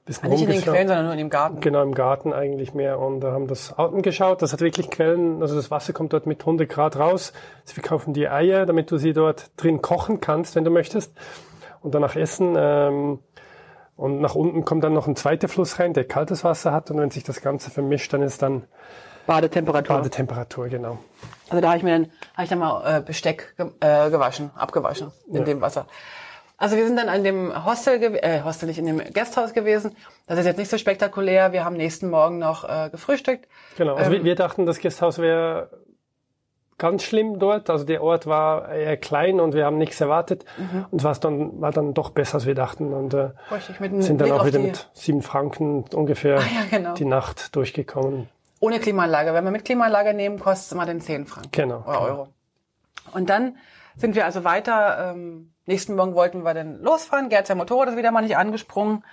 Bisschen 0.06 0.28
Nicht 0.28 0.42
in 0.42 0.50
den. 0.50 0.60
Quellen, 0.60 0.86
sondern 0.86 1.04
nur 1.04 1.12
in 1.14 1.18
dem 1.18 1.30
Garten. 1.30 1.60
Genau, 1.60 1.82
im 1.82 1.94
Garten 1.94 2.34
eigentlich 2.34 2.74
mehr 2.74 2.98
und 2.98 3.20
da 3.20 3.32
haben 3.32 3.46
das 3.46 3.72
Außen 3.78 4.02
geschaut. 4.02 4.42
Das 4.42 4.52
hat 4.52 4.60
wirklich 4.60 4.90
Quellen, 4.90 5.40
also 5.40 5.54
das 5.54 5.70
Wasser 5.70 5.94
kommt 5.94 6.12
dort 6.12 6.26
mit 6.26 6.40
100 6.40 6.68
Grad 6.68 6.98
raus. 6.98 7.32
Sie 7.64 7.72
verkaufen 7.72 8.12
die 8.12 8.28
Eier, 8.28 8.66
damit 8.66 8.90
du 8.90 8.98
sie 8.98 9.14
dort 9.14 9.50
drin 9.56 9.80
kochen 9.80 10.20
kannst, 10.20 10.56
wenn 10.56 10.64
du 10.64 10.70
möchtest. 10.70 11.14
Und 11.80 11.94
danach 11.94 12.16
essen. 12.16 12.54
Ähm, 12.58 13.18
und 13.96 14.20
nach 14.20 14.34
unten 14.34 14.64
kommt 14.64 14.84
dann 14.84 14.92
noch 14.92 15.06
ein 15.06 15.16
zweiter 15.16 15.48
Fluss 15.48 15.78
rein, 15.78 15.94
der 15.94 16.04
kaltes 16.04 16.44
Wasser 16.44 16.72
hat. 16.72 16.90
Und 16.90 16.98
wenn 16.98 17.10
sich 17.10 17.22
das 17.24 17.40
Ganze 17.40 17.70
vermischt, 17.70 18.12
dann 18.12 18.22
ist 18.22 18.42
dann 18.42 18.64
Badetemperatur. 19.26 19.96
Badetemperatur, 19.96 20.68
genau. 20.68 20.98
Also 21.48 21.62
da 21.62 21.68
habe 21.68 21.78
ich 21.78 21.82
mir 21.84 21.92
dann, 21.92 22.10
habe 22.34 22.42
ich 22.42 22.48
dann 22.50 22.58
mal 22.58 22.98
äh, 22.98 23.00
Besteck 23.00 23.54
ge 23.56 23.68
äh, 23.80 24.10
gewaschen, 24.10 24.50
abgewaschen 24.54 25.12
in 25.28 25.36
Ja. 25.36 25.42
dem 25.44 25.60
Wasser. 25.62 25.86
Also 26.56 26.76
wir 26.76 26.86
sind 26.86 26.96
dann 26.96 27.08
an 27.08 27.24
dem 27.24 27.64
Hostel, 27.64 28.00
äh, 28.22 28.42
Hostel 28.42 28.66
nicht, 28.66 28.78
in 28.78 28.86
dem 28.86 28.98
Gasthaus 29.12 29.52
gewesen. 29.52 29.96
Das 30.26 30.38
ist 30.38 30.46
jetzt 30.46 30.56
nicht 30.58 30.70
so 30.70 30.78
spektakulär. 30.78 31.52
Wir 31.52 31.64
haben 31.64 31.76
nächsten 31.76 32.08
Morgen 32.10 32.38
noch 32.38 32.68
äh, 32.68 32.90
gefrühstückt. 32.90 33.48
Genau. 33.76 33.94
Also 33.96 34.10
Ähm, 34.12 34.18
wir, 34.18 34.24
wir 34.24 34.34
dachten, 34.36 34.64
das 34.64 34.78
Gasthaus 34.80 35.18
wäre 35.18 35.70
ganz 36.78 37.02
schlimm 37.02 37.38
dort. 37.40 37.70
Also 37.70 37.84
der 37.84 38.02
Ort 38.02 38.26
war 38.26 38.68
eher 38.68 38.96
klein 38.96 39.40
und 39.40 39.52
wir 39.54 39.64
haben 39.64 39.78
nichts 39.78 40.00
erwartet. 40.00 40.44
Mhm. 40.56 40.86
Und 40.90 41.02
was 41.04 41.18
dann 41.20 41.60
war 41.60 41.72
dann 41.72 41.92
doch 41.92 42.10
besser, 42.10 42.36
als 42.36 42.46
wir 42.46 42.54
dachten. 42.54 42.92
Und 42.92 43.14
äh, 43.14 43.30
sind 44.00 44.20
dann 44.20 44.28
Blick 44.28 44.32
auch 44.32 44.46
wieder 44.46 44.58
mit 44.60 44.88
sieben 44.92 45.22
Franken 45.22 45.84
ungefähr 45.92 46.38
Ah, 46.38 46.42
ja, 46.42 46.78
genau. 46.78 46.94
die 46.94 47.04
Nacht 47.04 47.54
durchgekommen. 47.56 48.28
ohne 48.60 48.78
Klimaanlage. 48.78 49.34
Wenn 49.34 49.44
wir 49.44 49.50
mit 49.50 49.64
Klimaanlage 49.64 50.14
nehmen, 50.14 50.38
kostet 50.38 50.66
es 50.66 50.72
immer 50.72 50.86
den 50.86 51.00
10 51.00 51.26
Franken. 51.26 51.50
Genau, 51.52 51.78
Oder 51.80 51.84
genau. 51.86 52.00
Euro. 52.04 52.28
Und 53.12 53.28
dann 53.28 53.56
sind 53.96 54.14
wir 54.14 54.24
also 54.24 54.44
weiter. 54.44 55.12
Ähm, 55.14 55.50
nächsten 55.66 55.94
Morgen 55.94 56.14
wollten 56.14 56.42
wir 56.44 56.54
dann 56.54 56.80
losfahren. 56.80 57.28
Gerd, 57.28 57.46
sein 57.46 57.56
Motorrad 57.56 57.88
ist 57.88 57.96
wieder 57.96 58.10
mal 58.10 58.22
nicht 58.22 58.36
angesprungen. 58.36 59.04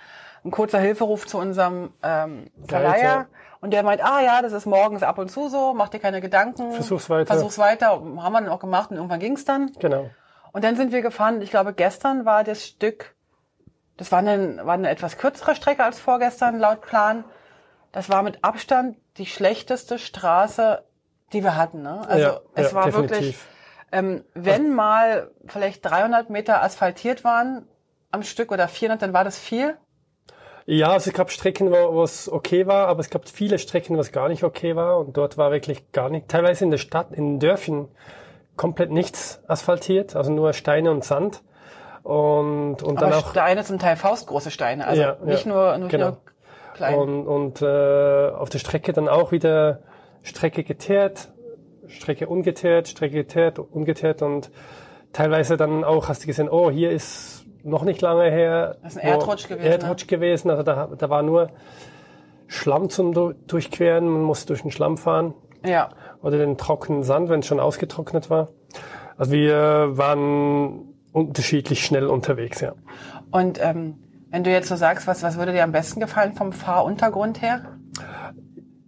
Ein 0.44 0.50
kurzer 0.50 0.78
Hilferuf 0.78 1.26
zu 1.26 1.38
unserem 1.38 1.92
ähm, 2.02 2.50
Verleiher. 2.66 3.26
Und 3.60 3.72
der 3.72 3.84
meint, 3.84 4.04
ah 4.04 4.20
ja, 4.20 4.42
das 4.42 4.52
ist 4.52 4.66
morgens 4.66 5.04
ab 5.04 5.18
und 5.18 5.30
zu 5.30 5.48
so, 5.48 5.72
mach 5.72 5.88
dir 5.88 6.00
keine 6.00 6.20
Gedanken. 6.20 6.72
Versuch's 6.72 7.08
weiter. 7.08 7.26
Versuch's 7.26 7.58
weiter. 7.58 7.90
Haben 7.90 8.32
wir 8.32 8.40
dann 8.40 8.48
auch 8.48 8.58
gemacht 8.58 8.90
und 8.90 8.96
irgendwann 8.96 9.20
ging's 9.20 9.44
dann. 9.44 9.70
Genau. 9.78 10.10
Und 10.52 10.64
dann 10.64 10.76
sind 10.76 10.92
wir 10.92 11.00
gefahren, 11.00 11.40
ich 11.40 11.50
glaube, 11.50 11.72
gestern 11.72 12.24
war 12.24 12.44
das 12.44 12.66
Stück, 12.66 13.14
das 13.96 14.12
war 14.12 14.18
eine, 14.18 14.66
war 14.66 14.74
eine 14.74 14.90
etwas 14.90 15.16
kürzere 15.16 15.54
Strecke 15.54 15.84
als 15.84 15.98
vorgestern, 15.98 16.58
laut 16.58 16.82
Plan. 16.82 17.24
Das 17.92 18.10
war 18.10 18.22
mit 18.22 18.42
Abstand 18.42 18.96
die 19.16 19.26
schlechteste 19.26 19.98
Straße, 19.98 20.82
die 21.32 21.42
wir 21.42 21.56
hatten. 21.56 21.82
Ne? 21.82 22.06
Also 22.08 22.26
ja, 22.26 22.40
es 22.54 22.70
ja, 22.70 22.74
war 22.74 22.86
definitiv. 22.86 23.10
wirklich, 23.10 23.38
ähm, 23.92 24.24
wenn 24.34 24.74
mal 24.74 25.30
vielleicht 25.46 25.84
300 25.84 26.30
Meter 26.30 26.62
asphaltiert 26.62 27.24
waren 27.24 27.66
am 28.10 28.22
Stück 28.22 28.50
oder 28.50 28.68
400, 28.68 29.02
dann 29.02 29.12
war 29.12 29.24
das 29.24 29.38
viel. 29.38 29.76
Ja, 30.64 30.92
also 30.92 31.10
es 31.10 31.16
gab 31.16 31.30
Strecken, 31.30 31.70
wo 31.70 32.02
es 32.02 32.30
okay 32.30 32.66
war, 32.66 32.88
aber 32.88 33.00
es 33.00 33.10
gab 33.10 33.28
viele 33.28 33.58
Strecken, 33.58 33.96
wo 33.96 34.00
es 34.00 34.12
gar 34.12 34.28
nicht 34.28 34.44
okay 34.44 34.76
war. 34.76 34.98
Und 34.98 35.16
dort 35.16 35.36
war 35.36 35.50
wirklich 35.50 35.90
gar 35.92 36.08
nicht, 36.08 36.28
teilweise 36.28 36.64
in 36.64 36.70
der 36.70 36.78
Stadt, 36.78 37.12
in 37.12 37.40
Dörfern, 37.40 37.88
komplett 38.56 38.90
nichts 38.90 39.42
asphaltiert, 39.48 40.14
also 40.14 40.30
nur 40.30 40.52
Steine 40.52 40.90
und 40.90 41.04
Sand. 41.04 41.42
Und, 42.02 42.82
und 42.82 43.00
dann 43.00 43.12
Aber 43.12 43.18
auch 43.18 43.30
Steine 43.30 43.64
zum 43.64 43.78
Teil 43.78 43.96
faustgroße 43.96 44.50
Steine, 44.50 44.86
also 44.86 45.02
Ja, 45.02 45.16
nicht 45.24 45.46
ja, 45.46 45.52
nur, 45.52 45.78
nur, 45.78 45.88
genau. 45.88 46.06
nur 46.10 46.18
klein. 46.74 46.94
Und, 46.94 47.26
und 47.26 47.62
äh, 47.62 48.30
auf 48.30 48.50
der 48.50 48.58
Strecke 48.58 48.92
dann 48.92 49.08
auch 49.08 49.32
wieder 49.32 49.80
Strecke 50.22 50.64
geteert, 50.64 51.31
Strecke 51.92 52.26
ungeteert, 52.28 52.88
Strecke 52.88 53.14
geteert, 53.16 53.58
ungeteert 53.58 54.22
und 54.22 54.50
teilweise 55.12 55.56
dann 55.56 55.84
auch 55.84 56.08
hast 56.08 56.22
du 56.22 56.26
gesehen, 56.26 56.48
oh, 56.48 56.70
hier 56.70 56.90
ist 56.90 57.44
noch 57.64 57.84
nicht 57.84 58.00
lange 58.00 58.24
her. 58.30 58.76
Das 58.82 58.96
ist 58.96 59.02
ein 59.02 59.08
Erdrutsch 59.08 59.48
gewesen, 59.48 59.66
Erdrutsch 59.66 60.06
gewesen, 60.08 60.50
also 60.50 60.62
da, 60.62 60.88
da 60.96 61.10
war 61.10 61.22
nur 61.22 61.50
Schlamm 62.48 62.90
zum 62.90 63.12
Du- 63.14 63.32
Durchqueren, 63.46 64.08
man 64.08 64.22
musste 64.22 64.48
durch 64.48 64.62
den 64.62 64.70
Schlamm 64.70 64.98
fahren 64.98 65.34
ja. 65.64 65.88
oder 66.22 66.38
den 66.38 66.58
trockenen 66.58 67.02
Sand, 67.02 67.28
wenn 67.28 67.40
es 67.40 67.46
schon 67.46 67.60
ausgetrocknet 67.60 68.30
war. 68.30 68.48
Also 69.16 69.32
wir 69.32 69.90
waren 69.96 70.94
unterschiedlich 71.12 71.84
schnell 71.84 72.06
unterwegs, 72.08 72.60
ja. 72.60 72.72
Und 73.30 73.62
ähm, 73.62 73.98
wenn 74.30 74.44
du 74.44 74.50
jetzt 74.50 74.68
so 74.68 74.76
sagst, 74.76 75.06
was, 75.06 75.22
was 75.22 75.38
würde 75.38 75.52
dir 75.52 75.62
am 75.62 75.72
besten 75.72 76.00
gefallen 76.00 76.32
vom 76.32 76.52
Fahruntergrund 76.52 77.42
her? 77.42 77.76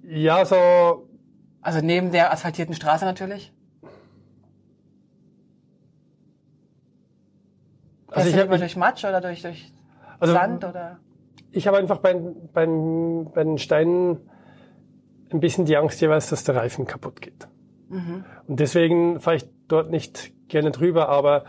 Ja, 0.02 0.44
so 0.44 1.06
Also 1.64 1.80
neben 1.80 2.12
der 2.12 2.30
asphaltierten 2.30 2.74
Straße 2.74 3.06
natürlich. 3.06 3.50
Also 8.08 8.28
ich 8.28 8.34
Fährst 8.34 8.34
du 8.34 8.38
hab 8.38 8.44
lieber 8.44 8.50
mich- 8.52 8.60
durch 8.60 8.76
Matsch 8.76 9.04
oder 9.04 9.20
durch, 9.20 9.42
durch 9.42 9.72
Also- 10.20 10.34
Sand 10.34 10.62
oder? 10.64 10.98
Ich 11.50 11.66
habe 11.66 11.78
einfach 11.78 11.98
bei, 11.98 12.14
beim, 12.14 13.30
bei 13.32 13.44
den 13.44 13.58
Steinen 13.58 14.18
ein 15.32 15.40
bisschen 15.40 15.64
die 15.64 15.76
Angst 15.76 16.00
jeweils, 16.00 16.28
dass 16.28 16.44
der 16.44 16.56
Reifen 16.56 16.84
kaputt 16.86 17.20
geht. 17.20 17.48
Und 17.90 18.60
deswegen 18.60 19.20
fahre 19.20 19.36
ich 19.36 19.44
dort 19.68 19.90
nicht 19.90 20.32
gerne 20.48 20.70
drüber, 20.72 21.08
aber 21.08 21.44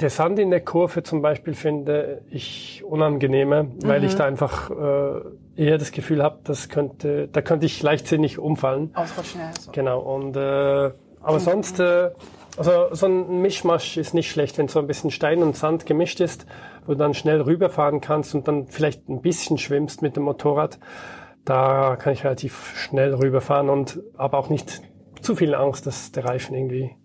der 0.00 0.08
Sand 0.10 0.38
in 0.38 0.50
der 0.50 0.62
Kurve 0.64 1.02
zum 1.02 1.20
Beispiel 1.20 1.52
finde 1.54 2.22
ich 2.30 2.82
unangenehmer, 2.84 3.66
weil 3.84 4.00
Mhm. 4.00 4.06
ich 4.06 4.14
da 4.16 4.24
einfach 4.24 4.70
äh, 4.70 5.20
eher 5.56 5.78
das 5.78 5.92
Gefühl 5.92 6.22
habe, 6.22 6.40
das 6.44 6.68
könnte, 6.68 7.28
da 7.28 7.42
könnte 7.42 7.66
ich 7.66 7.82
leichtsinnig 7.82 8.38
umfallen. 8.38 8.90
Ausrutschen, 8.94 9.40
ja. 9.40 9.50
So. 9.58 9.72
Genau. 9.72 10.00
Und 10.00 10.36
äh, 10.36 10.90
aber 11.20 11.40
sonst, 11.40 11.78
äh, 11.80 12.10
also 12.56 12.88
so 12.92 13.06
ein 13.06 13.40
Mischmasch 13.40 13.96
ist 13.96 14.14
nicht 14.14 14.30
schlecht, 14.30 14.58
wenn 14.58 14.68
so 14.68 14.78
ein 14.78 14.86
bisschen 14.86 15.10
Stein 15.10 15.42
und 15.42 15.56
Sand 15.56 15.86
gemischt 15.86 16.20
ist, 16.20 16.46
wo 16.86 16.92
du 16.92 16.98
dann 16.98 17.14
schnell 17.14 17.40
rüberfahren 17.40 18.00
kannst 18.00 18.34
und 18.34 18.48
dann 18.48 18.66
vielleicht 18.66 19.08
ein 19.08 19.22
bisschen 19.22 19.58
schwimmst 19.58 20.02
mit 20.02 20.16
dem 20.16 20.24
Motorrad. 20.24 20.78
Da 21.44 21.96
kann 21.96 22.12
ich 22.12 22.24
relativ 22.24 22.74
schnell 22.76 23.14
rüberfahren 23.14 23.68
und 23.68 24.00
aber 24.16 24.38
auch 24.38 24.48
nicht 24.48 24.82
zu 25.20 25.36
viel 25.36 25.54
Angst, 25.54 25.86
dass 25.86 26.12
der 26.12 26.24
Reifen 26.24 26.54
irgendwie 26.54 26.96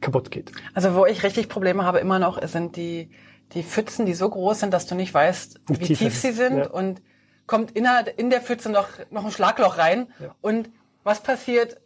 kaputt 0.00 0.30
geht. 0.30 0.52
Also 0.74 0.94
wo 0.94 1.06
ich 1.06 1.22
richtig 1.22 1.48
Probleme 1.48 1.84
habe 1.84 1.98
immer 1.98 2.18
noch, 2.18 2.42
sind 2.46 2.76
die, 2.76 3.10
die 3.52 3.62
Pfützen, 3.62 4.06
die 4.06 4.14
so 4.14 4.28
groß 4.28 4.60
sind, 4.60 4.72
dass 4.72 4.86
du 4.86 4.94
nicht 4.94 5.12
weißt, 5.12 5.60
Wie 5.68 5.80
wie, 5.80 5.84
tief 5.84 5.98
tief, 5.98 6.16
sie 6.16 6.32
sind 6.32 6.58
ja. 6.58 6.70
und 6.70 7.02
kommt 7.46 7.72
in 7.72 7.84
der, 7.84 8.18
in 8.18 8.30
der 8.30 8.40
Pfütze 8.40 8.70
noch, 8.70 8.88
noch 9.10 9.24
ein 9.24 9.30
Schlagloch 9.30 9.78
rein. 9.78 10.08
Und 10.40 10.68
was 11.04 11.20
passiert, 11.22 11.76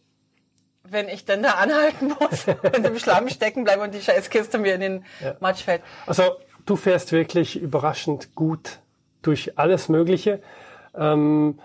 wenn 0.84 1.08
ich 1.08 1.24
dann 1.24 1.42
da 1.42 1.52
anhalten 1.52 2.14
muss 2.18 2.46
und 2.76 2.86
im 2.86 2.98
Schlamm 2.98 3.28
stecken 3.28 3.64
bleibe 3.64 3.82
und 3.82 3.94
die 3.94 4.00
Scheißkiste 4.00 4.58
mir 4.58 4.74
in 4.74 4.80
den 4.80 5.04
Ja. 5.22 5.36
Matsch 5.40 5.62
fällt? 5.64 5.82
Also 6.06 6.22
du 6.66 6.76
fährst 6.76 7.12
wirklich 7.12 7.60
überraschend 7.60 8.34
gut 8.34 8.80
durch 9.22 9.58
alles 9.58 9.88
Mögliche. 9.88 10.40
Ähm, 10.94 11.60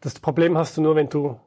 das 0.00 0.18
Problem 0.20 0.56
hast 0.56 0.76
du 0.76 0.82
nur, 0.82 0.94
wenn 0.96 1.08
du 1.08 1.38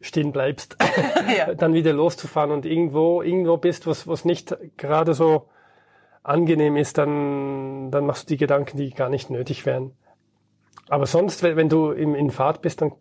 stehen 0.00 0.32
bleibst, 0.32 0.76
Ja. 1.36 1.54
dann 1.54 1.74
wieder 1.74 1.92
loszufahren 1.92 2.50
und 2.50 2.64
irgendwo 2.66 3.22
irgendwo 3.22 3.56
bist, 3.56 3.86
was 3.86 4.06
was 4.06 4.24
nicht 4.24 4.56
gerade 4.76 5.14
so 5.14 5.48
angenehm 6.22 6.76
ist, 6.76 6.98
dann 6.98 7.90
dann 7.90 8.06
machst 8.06 8.24
du 8.24 8.34
die 8.34 8.38
Gedanken, 8.38 8.76
die 8.78 8.90
gar 8.90 9.08
nicht 9.08 9.28
nötig 9.30 9.66
wären. 9.66 9.92
Aber 10.88 11.06
sonst, 11.06 11.42
wenn, 11.42 11.56
wenn 11.56 11.68
du 11.68 11.90
im, 11.92 12.14
in 12.14 12.30
Fahrt 12.30 12.62
bist, 12.62 12.80
dann 12.82 12.92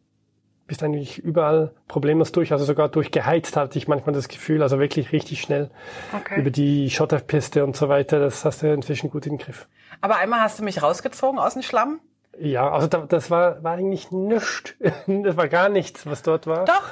bist 0.67 0.81
du 0.81 0.85
eigentlich 0.85 1.17
überall 1.17 1.73
problemlos 1.87 2.31
durch. 2.31 2.53
Also 2.53 2.63
sogar 2.63 2.87
durchgeheizt 2.89 3.57
hatte 3.57 3.77
ich 3.77 3.87
manchmal 3.87 4.13
das 4.15 4.29
Gefühl, 4.29 4.61
also 4.61 4.79
wirklich 4.79 5.11
richtig 5.11 5.41
schnell 5.41 5.69
Okay. 6.15 6.39
über 6.39 6.49
die 6.49 6.89
Schotterpiste 6.89 7.63
und 7.63 7.75
so 7.75 7.89
weiter. 7.89 8.19
Das 8.19 8.45
hast 8.45 8.61
du 8.63 8.71
inzwischen 8.73 9.09
gut 9.09 9.25
in 9.25 9.33
den 9.33 9.39
Griff. 9.39 9.67
Aber 9.99 10.17
einmal 10.17 10.39
hast 10.41 10.59
du 10.59 10.63
mich 10.63 10.81
rausgezogen 10.81 11.39
aus 11.39 11.53
dem 11.53 11.61
Schlamm. 11.61 11.99
Ja, 12.39 12.71
also 12.71 12.87
da, 12.87 12.99
das 12.99 13.29
war, 13.29 13.61
war 13.63 13.73
eigentlich 13.73 14.11
nichts. 14.11 14.75
Das 15.07 15.35
war 15.35 15.49
gar 15.49 15.67
nichts, 15.67 16.05
was 16.05 16.21
dort 16.23 16.47
war. 16.47 16.63
Doch. 16.65 16.83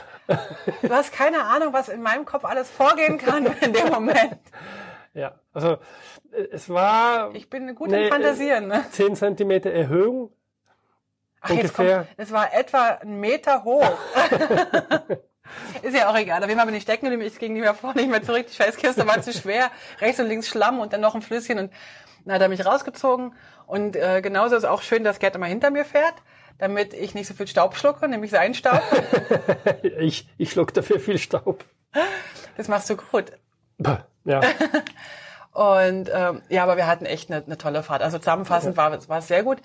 Du 0.82 0.90
hast 0.90 1.14
keine 1.14 1.46
Ahnung, 1.46 1.72
was 1.74 1.88
in 1.90 2.02
meinem 2.02 2.26
Kopf 2.26 2.44
alles 2.46 2.70
vorgehen 2.70 3.18
kann 3.18 3.46
in 3.62 3.72
dem 3.74 3.88
Moment. 3.88 4.38
Ja, 5.14 5.40
also 5.54 5.78
äh, 6.34 6.44
es 6.52 6.70
war 6.70 7.34
Ich 7.34 7.50
bin 7.50 7.74
gut 7.76 7.92
im 7.92 8.10
Fantasieren. 8.10 8.68
Ne? 8.68 8.84
10 8.92 9.16
Zentimeter 9.16 9.72
Erhöhung. 9.72 10.32
Ach, 11.42 11.50
jetzt 11.50 11.74
kommt, 11.74 11.90
ungefähr. 11.90 12.08
es 12.18 12.32
war 12.32 12.54
etwa 12.54 12.88
einen 13.02 13.20
Meter 13.20 13.64
hoch. 13.64 13.98
Ist 15.82 15.96
ja 15.96 16.10
auch 16.10 16.16
egal. 16.16 16.44
Auf 16.44 16.50
jeden 16.50 16.60
Fall 16.60 16.68
bin 16.68 16.76
ich 16.76 16.84
stecken 16.84 17.06
geblieben. 17.06 17.24
Ich 17.24 17.40
ging 17.40 17.54
nicht 17.54 17.62
mehr 17.62 17.74
vor, 17.74 17.94
nicht 17.96 18.10
mehr 18.10 18.22
zurück. 18.22 18.46
Die 18.48 18.54
Scheißkiste 18.54 19.08
war 19.08 19.22
zu 19.22 19.34
schwer. 19.34 19.72
Rechts 20.00 20.20
und 20.20 20.28
links 20.28 20.48
Schlamm 20.48 20.80
und 20.80 20.94
dann 20.94 21.02
noch 21.02 21.16
ein 21.16 21.22
Flüsschen. 21.22 21.58
Und 21.58 21.74
dann 22.26 22.36
hat 22.36 22.42
er 22.42 22.50
mich 22.50 22.66
rausgezogen. 22.66 23.34
Und 23.66 23.96
äh, 23.96 24.22
genauso 24.22 24.56
ist 24.56 24.66
auch 24.66 24.82
schön, 24.82 25.04
dass 25.04 25.20
Gerd 25.20 25.36
immer 25.36 25.48
hinter 25.48 25.72
mir 25.72 25.86
fährt, 25.86 26.16
damit 26.58 26.94
ich 26.94 27.16
nicht 27.16 27.28
so 27.28 27.34
viel 27.34 27.48
Staub 27.48 27.76
schlucke, 27.76 28.08
nämlich 28.08 28.32
seinen 28.32 28.54
Staub. 28.54 28.82
Ich, 30.00 30.28
ich 30.38 30.52
schluck 30.52 30.74
dafür 30.74 31.00
viel 31.00 31.18
Staub. 31.18 31.64
Das 32.58 32.68
machst 32.68 32.90
du 32.90 32.98
gut. 32.98 33.32
Ja, 34.26 34.42
Und 35.60 36.10
ähm, 36.14 36.42
ja, 36.48 36.64
aber 36.64 36.78
wir 36.78 36.88
hatten 36.88 37.06
echt 37.06 37.30
eine, 37.30 37.44
eine 37.44 37.58
tolle 37.58 37.84
Fahrt. 37.84 38.02
Also 38.02 38.18
zusammenfassend 38.18 38.78
war, 38.78 38.98
war 39.10 39.18
es 39.18 39.28
sehr 39.28 39.44
gut. 39.44 39.58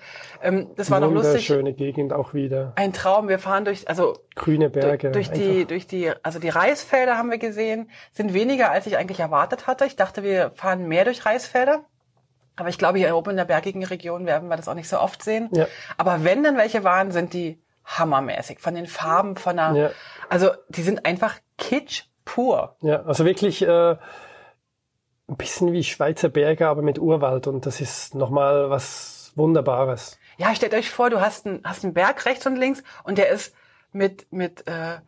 Ähm, 0.42 0.70
das 0.74 0.90
war 0.90 0.98
noch 0.98 1.08
lustig. 1.08 1.48
wunderschöne 1.48 1.72
Gegend 1.72 2.12
auch 2.12 2.34
wieder. 2.34 2.72
Ein 2.74 2.92
Traum. 2.92 3.28
Wir 3.28 3.38
fahren 3.38 3.64
durch, 3.64 3.88
also 3.88 4.18
Grüne 4.34 4.70
Berge. 4.70 5.12
durch 5.12 5.30
einfach. 5.30 5.40
die, 5.40 5.64
durch 5.66 5.86
die, 5.86 6.10
also 6.24 6.40
die 6.40 6.48
Reisfelder 6.48 7.16
haben 7.16 7.30
wir 7.30 7.38
gesehen, 7.38 7.90
sind 8.10 8.34
weniger 8.34 8.72
als 8.72 8.88
ich 8.88 8.96
eigentlich 8.96 9.20
erwartet 9.20 9.68
hatte. 9.68 9.84
Ich 9.84 9.94
dachte, 9.94 10.24
wir 10.24 10.50
fahren 10.56 10.88
mehr 10.88 11.04
durch 11.04 11.24
Reisfelder. 11.24 11.84
Aber 12.56 12.70
ich 12.70 12.78
glaube, 12.78 12.98
hier 12.98 13.14
oben 13.14 13.30
in 13.30 13.36
der 13.36 13.44
bergigen 13.44 13.84
Region 13.84 14.26
werden 14.26 14.48
wir 14.48 14.56
das 14.56 14.66
auch 14.66 14.74
nicht 14.74 14.88
so 14.88 14.98
oft 14.98 15.22
sehen. 15.22 15.48
Ja. 15.52 15.68
Aber 15.96 16.24
wenn 16.24 16.42
dann 16.42 16.56
welche 16.56 16.82
waren, 16.82 17.12
sind 17.12 17.34
die 17.34 17.62
hammermäßig. 17.84 18.58
Von 18.58 18.74
den 18.74 18.86
Farben, 18.88 19.36
von 19.36 19.58
der, 19.58 19.72
Ja. 19.74 19.90
also 20.28 20.50
die 20.70 20.82
sind 20.82 21.06
einfach 21.06 21.36
kitsch 21.56 22.02
pur. 22.24 22.74
Ja, 22.80 23.02
also 23.04 23.24
wirklich 23.24 23.62
äh, 23.62 23.96
ein 25.28 25.36
bisschen 25.36 25.72
wie 25.72 25.84
Schweizer 25.84 26.28
Berge, 26.28 26.68
aber 26.68 26.82
mit 26.82 26.98
Urwald. 26.98 27.46
Und 27.46 27.66
das 27.66 27.80
ist 27.80 28.14
nochmal 28.14 28.70
was 28.70 29.32
Wunderbares. 29.36 30.18
Ja, 30.36 30.54
stellt 30.54 30.74
euch 30.74 30.90
vor, 30.90 31.10
du 31.10 31.20
hast 31.20 31.46
einen, 31.46 31.60
hast 31.64 31.84
einen 31.84 31.94
Berg 31.94 32.24
rechts 32.26 32.46
und 32.46 32.56
links 32.56 32.82
und 33.04 33.18
der 33.18 33.30
ist 33.30 33.54
mit, 33.92 34.26
mit 34.32 34.66
äh, 34.66 34.98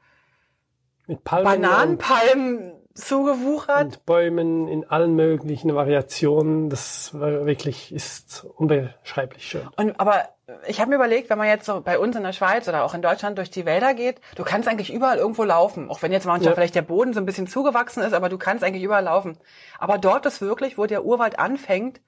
Mit 1.06 1.24
Palmen 1.24 1.62
Bananenpalmen 1.62 2.72
zugewuchert. 2.94 3.84
und, 3.84 4.06
Bäumen 4.06 4.68
in 4.68 4.88
allen 4.88 5.14
möglichen 5.14 5.74
Variationen. 5.74 6.70
Das 6.70 7.12
war 7.18 7.46
wirklich 7.46 7.92
ist 7.92 8.44
unbeschreiblich 8.56 9.46
schön. 9.46 9.68
Und 9.76 9.98
aber 10.00 10.28
ich 10.68 10.80
habe 10.80 10.90
mir 10.90 10.96
überlegt, 10.96 11.28
wenn 11.28 11.38
man 11.38 11.48
jetzt 11.48 11.66
so 11.66 11.80
bei 11.80 11.98
uns 11.98 12.14
in 12.14 12.22
der 12.22 12.32
Schweiz 12.32 12.68
oder 12.68 12.84
auch 12.84 12.94
in 12.94 13.02
Deutschland 13.02 13.36
durch 13.36 13.50
die 13.50 13.66
Wälder 13.66 13.94
geht, 13.94 14.20
du 14.36 14.44
kannst 14.44 14.68
eigentlich 14.68 14.92
überall 14.92 15.18
irgendwo 15.18 15.42
laufen. 15.42 15.90
Auch 15.90 16.02
wenn 16.02 16.12
jetzt 16.12 16.24
manchmal 16.26 16.50
Ja. 16.50 16.54
vielleicht 16.54 16.76
der 16.76 16.82
Boden 16.82 17.12
so 17.14 17.20
ein 17.20 17.26
bisschen 17.26 17.48
zugewachsen 17.48 18.02
ist, 18.02 18.12
aber 18.12 18.28
du 18.28 18.38
kannst 18.38 18.62
eigentlich 18.62 18.84
überall 18.84 19.04
laufen. 19.04 19.38
Aber 19.78 19.98
dort 19.98 20.24
ist 20.26 20.40
wirklich, 20.40 20.78
wo 20.78 20.86
der 20.86 21.04
Urwald 21.04 21.38
anfängt, 21.40 22.00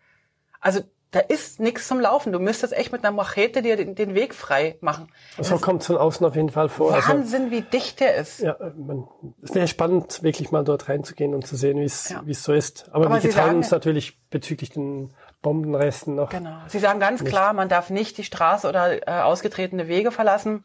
also 0.60 0.80
da 1.10 1.20
ist 1.20 1.58
nichts 1.58 1.88
zum 1.88 2.00
Laufen. 2.00 2.32
Du 2.32 2.38
müsstest 2.38 2.74
echt 2.74 2.92
mit 2.92 3.02
einer 3.02 3.16
Machete 3.16 3.62
dir 3.62 3.76
den, 3.76 3.94
den 3.94 4.14
Weg 4.14 4.34
frei 4.34 4.76
machen. 4.82 5.08
So 5.40 5.56
kommt 5.56 5.80
es 5.80 5.86
von 5.86 5.96
außen 5.96 6.24
auf 6.26 6.36
jeden 6.36 6.50
Fall 6.50 6.68
vor. 6.68 6.92
Also, 6.92 7.08
Wahnsinn, 7.08 7.50
wie 7.50 7.62
dicht 7.62 7.98
der 8.00 8.16
ist. 8.16 8.40
ja, 8.40 8.56
man, 8.76 9.08
es 9.42 9.54
wäre 9.54 9.66
spannend, 9.68 10.22
wirklich 10.22 10.50
mal 10.50 10.64
dort 10.64 10.90
reinzugehen 10.90 11.34
und 11.34 11.46
zu 11.46 11.56
sehen, 11.56 11.80
wie 11.80 11.84
es 11.84 12.10
Ja. 12.10 12.22
es 12.28 12.42
so 12.44 12.52
ist. 12.52 12.90
Aber, 12.92 13.06
Aber 13.06 13.22
wir 13.22 13.32
sagen 13.32 13.56
uns 13.56 13.70
natürlich 13.70 14.18
bezüglich 14.28 14.68
den 14.70 15.14
Bombenresten 15.42 16.14
noch. 16.16 16.30
Genau. 16.30 16.58
Sie 16.66 16.78
sagen 16.78 17.00
ganz 17.00 17.24
klar, 17.24 17.52
man 17.52 17.68
darf 17.68 17.90
nicht 17.90 18.18
die 18.18 18.24
Straße 18.24 18.68
oder 18.68 19.06
äh, 19.06 19.22
ausgetretene 19.22 19.86
Wege 19.86 20.10
verlassen, 20.10 20.64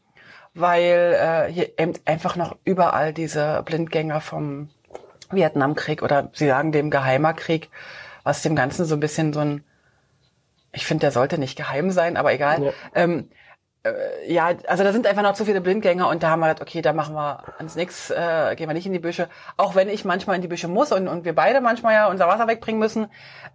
weil 0.54 1.16
äh, 1.20 1.52
hier 1.52 1.78
eben 1.78 1.94
einfach 2.06 2.36
noch 2.36 2.58
überall 2.66 3.14
diese 3.14 3.62
Blindgänger 3.66 4.20
vom 4.22 4.70
Vietnamkrieg 5.30 6.02
oder 6.02 6.30
Sie 6.34 6.48
sagen 6.48 6.72
dem 6.72 6.90
Geheimerkrieg, 6.90 7.70
was 8.24 8.42
dem 8.42 8.56
Ganzen 8.56 8.86
so 8.86 8.96
ein 8.96 9.00
bisschen 9.00 9.34
so 9.34 9.42
ein, 9.42 9.64
ich 10.72 10.86
finde, 10.86 11.02
der 11.02 11.12
sollte 11.12 11.38
nicht 11.38 11.56
geheim 11.56 11.92
sein, 11.92 12.18
aber 12.18 12.34
egal. 12.34 12.64
Ja. 12.64 12.72
Ähm, 12.96 13.30
äh, 13.84 14.32
ja, 14.32 14.52
also 14.68 14.84
da 14.84 14.92
sind 14.92 15.08
einfach 15.08 15.24
noch 15.24 15.34
zu 15.34 15.46
viele 15.46 15.62
Blindgänger 15.62 16.08
und 16.08 16.24
da 16.24 16.30
haben 16.30 16.40
wir 16.40 16.48
gedacht, 16.50 16.62
okay, 16.62 16.82
da 16.82 16.94
machen 16.94 17.16
wir 17.16 17.44
ans 17.58 17.76
nix, 17.76 18.10
äh, 18.10 18.56
gehen 18.56 18.70
wir 18.70 18.74
nicht 18.74 18.86
in 18.86 18.94
die 18.94 19.00
Büsche. 19.00 19.28
Auch 19.58 19.76
wenn 19.76 19.90
ich 19.90 20.06
manchmal 20.06 20.38
in 20.38 20.42
die 20.42 20.48
Büsche 20.48 20.68
muss 20.68 20.92
und, 20.92 21.08
und 21.08 21.26
wir 21.26 21.36
beide 21.36 21.62
manchmal 21.62 21.94
ja 21.94 22.08
unser 22.08 22.28
Wasser 22.28 22.48
wegbringen 22.48 22.80
müssen, 22.80 23.08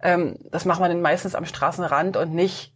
ähm, 0.03 0.37
das 0.51 0.65
machen 0.65 0.83
wir 0.83 0.87
dann 0.87 1.01
meistens 1.01 1.35
am 1.35 1.45
Straßenrand 1.45 2.15
und 2.17 2.33
nicht 2.33 2.73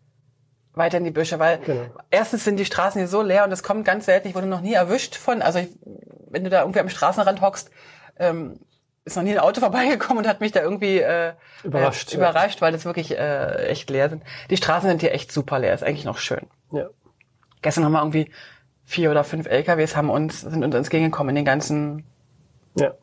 weiter 0.74 0.98
in 0.98 1.04
die 1.04 1.12
Büsche, 1.12 1.38
weil 1.38 1.60
Genau. 1.60 1.86
erstens 2.10 2.44
sind 2.44 2.58
die 2.58 2.66
Straßen 2.66 3.00
hier 3.00 3.08
so 3.08 3.22
leer 3.22 3.44
und 3.44 3.52
es 3.52 3.62
kommt 3.62 3.86
ganz 3.86 4.06
selten, 4.06 4.28
ich 4.28 4.36
wurde 4.36 4.48
noch 4.48 4.62
nie 4.62 4.74
erwischt 4.74 5.16
von, 5.16 5.44
also 5.44 5.60
ich, 5.60 5.70
wenn 6.30 6.44
du 6.44 6.50
da 6.50 6.62
irgendwie 6.62 6.80
am 6.80 6.90
Straßenrand 6.90 7.42
hockst, 7.42 7.70
ähm, 8.18 8.60
ist 9.06 9.16
noch 9.16 9.24
nie 9.24 9.34
ein 9.34 9.40
Auto 9.40 9.60
vorbeigekommen 9.60 10.24
und 10.24 10.28
hat 10.28 10.42
mich 10.42 10.52
da 10.52 10.62
irgendwie 10.62 10.98
äh, 11.00 11.34
Überrascht, 11.64 12.10
äh, 12.10 12.18
ja. 12.18 12.18
überrascht, 12.18 12.62
weil 12.62 12.72
das 12.72 12.86
wirklich 12.86 13.16
äh, 13.16 13.68
echt 13.68 13.92
leer 13.92 14.10
sind. 14.10 14.24
Die 14.50 14.58
Straßen 14.58 14.90
sind 14.90 15.02
hier 15.02 15.14
echt 15.14 15.32
super 15.32 15.60
leer, 15.60 15.76
ist 15.76 15.84
eigentlich 15.84 16.06
noch 16.06 16.18
schön. 16.18 16.48
Ja. 16.72 16.88
Gestern 17.64 17.84
haben 17.86 17.94
wir 17.94 18.00
irgendwie 18.00 18.30
vier 18.86 19.10
oder 19.10 19.24
fünf 19.24 19.48
LKWs 19.48 19.96
haben 19.96 20.10
uns, 20.10 20.42
sind 20.42 20.64
uns 20.64 20.76
entgegengekommen 20.76 21.30
in 21.30 21.36
den 21.38 21.46
ganzen, 21.46 22.04
ja. 22.76 22.94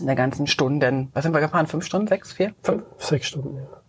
in 0.00 0.06
der 0.06 0.16
ganzen 0.16 0.46
Stunden. 0.46 1.10
Was 1.14 1.22
sind 1.22 1.32
wir 1.32 1.40
gefahren? 1.40 1.66
Fünf 1.66 1.84
Stunden? 1.84 2.08
Sechs? 2.08 2.32
Vier? 2.32 2.54
Fünf? 2.62 2.84
Sechs 2.98 3.28
Stunden, 3.28 3.56
ja. 3.56 3.82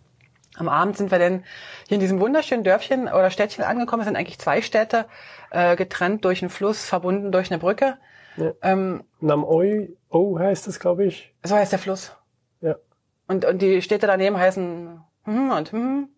Am 0.56 0.68
Abend 0.68 0.96
sind 0.96 1.10
wir 1.10 1.18
dann 1.18 1.42
hier 1.88 1.96
in 1.96 2.00
diesem 2.00 2.20
wunderschönen 2.20 2.62
Dörfchen 2.62 3.08
oder 3.08 3.30
Städtchen 3.30 3.64
angekommen. 3.64 4.02
Es 4.02 4.06
sind 4.06 4.14
eigentlich 4.14 4.38
zwei 4.38 4.62
Städte, 4.62 5.06
äh, 5.50 5.74
getrennt 5.74 6.24
durch 6.24 6.42
einen 6.42 6.50
Fluss, 6.50 6.84
verbunden 6.84 7.32
durch 7.32 7.50
eine 7.50 7.58
Brücke. 7.58 7.98
Ja. 8.36 8.52
Ähm, 8.62 9.02
Nam 9.20 9.42
Oi, 9.42 9.96
O 10.10 10.38
heißt 10.38 10.68
es, 10.68 10.78
glaube 10.78 11.06
ich. 11.06 11.34
so 11.42 11.56
heißt 11.56 11.72
der 11.72 11.80
Fluss. 11.80 12.16
Ja. 12.60 12.76
Und, 13.26 13.44
und 13.44 13.62
die 13.62 13.82
Städte 13.82 14.06
daneben 14.06 14.38
heißen 14.38 15.00
hm 15.24 15.50
und 15.50 15.72
hm. 15.72 16.08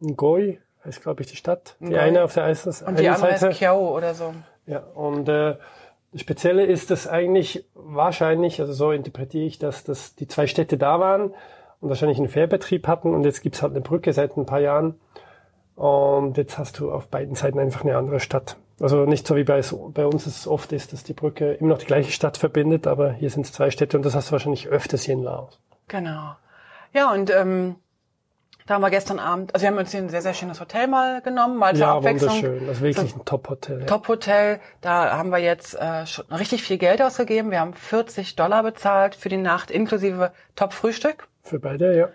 Ngoi 0.00 0.60
heißt, 0.88 1.02
glaube 1.02 1.22
ich, 1.22 1.28
die 1.28 1.36
Stadt. 1.36 1.76
Die 1.80 1.86
Ngoi. 1.86 1.98
eine 1.98 2.24
auf 2.24 2.34
der 2.34 2.44
Eisens 2.44 2.82
Und 2.82 2.98
die 2.98 3.08
andere 3.08 3.30
Seite. 3.32 3.48
heißt 3.48 3.58
Kiao 3.58 3.96
oder 3.96 4.14
so. 4.14 4.34
Ja, 4.66 4.80
und 4.94 5.28
äh, 5.28 5.56
das 6.12 6.20
Spezielle 6.20 6.64
ist, 6.64 6.90
dass 6.90 7.06
eigentlich 7.06 7.66
wahrscheinlich, 7.74 8.60
also 8.60 8.72
so 8.72 8.90
interpretiere 8.92 9.44
ich 9.44 9.58
das, 9.58 9.84
dass 9.84 10.14
die 10.14 10.26
zwei 10.26 10.46
Städte 10.46 10.76
da 10.78 11.00
waren 11.00 11.34
und 11.80 11.88
wahrscheinlich 11.88 12.18
einen 12.18 12.28
Fährbetrieb 12.28 12.86
hatten 12.86 13.14
und 13.14 13.24
jetzt 13.24 13.42
gibt's 13.42 13.62
halt 13.62 13.72
eine 13.72 13.82
Brücke 13.82 14.12
seit 14.12 14.36
ein 14.36 14.46
paar 14.46 14.60
Jahren 14.60 14.98
und 15.76 16.36
jetzt 16.36 16.58
hast 16.58 16.78
du 16.80 16.90
auf 16.90 17.08
beiden 17.08 17.34
Seiten 17.34 17.58
einfach 17.58 17.82
eine 17.84 17.96
andere 17.96 18.20
Stadt. 18.20 18.56
Also 18.80 19.04
nicht 19.04 19.26
so 19.26 19.36
wie 19.36 19.44
bei, 19.44 19.60
bei 19.94 20.06
uns 20.06 20.26
es 20.26 20.46
oft 20.46 20.72
ist, 20.72 20.92
dass 20.92 21.04
die 21.04 21.12
Brücke 21.12 21.52
immer 21.54 21.70
noch 21.70 21.78
die 21.78 21.86
gleiche 21.86 22.12
Stadt 22.12 22.36
verbindet, 22.36 22.86
aber 22.86 23.12
hier 23.12 23.30
sind 23.30 23.44
es 23.44 23.52
zwei 23.52 23.70
Städte 23.70 23.96
und 23.96 24.04
das 24.06 24.14
hast 24.14 24.28
du 24.28 24.32
wahrscheinlich 24.32 24.68
öfters 24.68 25.02
hier 25.02 25.14
in 25.14 25.22
Laos. 25.22 25.60
Genau. 25.88 26.36
Ja, 26.92 27.12
und 27.12 27.30
ähm, 27.30 27.76
Da 28.68 28.74
haben 28.74 28.82
wir 28.82 28.90
gestern 28.90 29.18
Abend, 29.18 29.54
also 29.54 29.64
wir 29.64 29.70
haben 29.70 29.78
uns 29.78 29.92
hier 29.92 30.00
ein 30.00 30.10
sehr, 30.10 30.20
sehr 30.20 30.34
schönes 30.34 30.60
Hotel 30.60 30.88
mal 30.88 31.22
genommen, 31.22 31.56
mal 31.56 31.74
zur 31.74 31.86
Ja, 31.86 31.94
Abwechslung. 31.96 32.34
wunderschön. 32.34 32.66
Das 32.66 32.76
ist 32.76 32.82
wirklich 32.82 33.16
ein 33.16 33.24
Top-Hotel. 33.24 33.80
Ja. 33.80 33.86
Top-Hotel. 33.86 34.60
Da 34.82 35.16
haben 35.16 35.30
wir 35.30 35.38
jetzt 35.38 35.74
äh, 35.74 36.04
schon 36.06 36.26
richtig 36.26 36.62
viel 36.62 36.76
Geld 36.76 37.00
ausgegeben. 37.00 37.50
Wir 37.50 37.60
haben 37.60 37.72
40 37.72 38.36
Dollar 38.36 38.62
bezahlt 38.62 39.14
für 39.14 39.30
die 39.30 39.38
Nacht, 39.38 39.70
inklusive 39.70 40.32
Top-Frühstück. 40.54 41.28
Für 41.44 41.58
beide, 41.58 41.96
ja. 41.96 42.08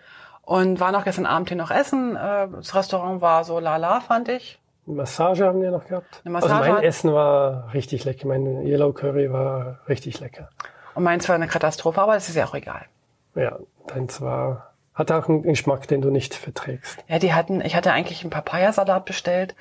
Und 0.43 0.79
war 0.79 0.91
noch 0.91 1.05
gestern 1.05 1.25
Abend 1.25 1.49
hier 1.49 1.57
noch 1.57 1.71
essen. 1.71 2.15
Äh, 2.15 2.47
das 2.49 2.75
Restaurant 2.75 3.19
war 3.21 3.45
so 3.45 3.57
lala, 3.59 4.01
fand 4.01 4.29
ich. 4.29 4.59
Massage 4.85 5.45
haben 5.45 5.59
wir 5.59 5.71
noch 5.71 5.87
gehabt. 5.87 6.21
Eine 6.23 6.33
Massage 6.33 6.53
also 6.53 6.73
mein 6.73 6.83
Essen 6.83 7.13
war 7.13 7.73
richtig 7.73 8.05
lecker. 8.05 8.27
Mein 8.27 8.63
Yellow 8.63 8.93
Curry 8.93 9.33
war 9.33 9.79
richtig 9.89 10.19
lecker. 10.19 10.49
Und 10.93 11.01
meins 11.01 11.27
war 11.27 11.33
eine 11.33 11.47
Katastrophe, 11.47 11.99
aber 11.99 12.13
das 12.13 12.29
ist 12.29 12.35
ja 12.35 12.45
auch 12.45 12.53
egal. 12.53 12.85
Ja, 13.33 13.57
deins 13.87 14.21
war, 14.21 14.72
hat 14.93 15.11
auch 15.11 15.27
einen 15.27 15.43
Geschmack, 15.43 15.87
den 15.87 16.01
du 16.01 16.09
nicht 16.09 16.35
verträgst. 16.35 17.03
Ja, 17.07 17.19
die 17.19 17.33
hatten, 17.33 17.61
ich 17.61 17.75
hatte 17.75 17.91
eigentlich 17.91 18.21
einen 18.21 18.29
Papayasalat 18.29 19.05
bestellt. 19.05 19.55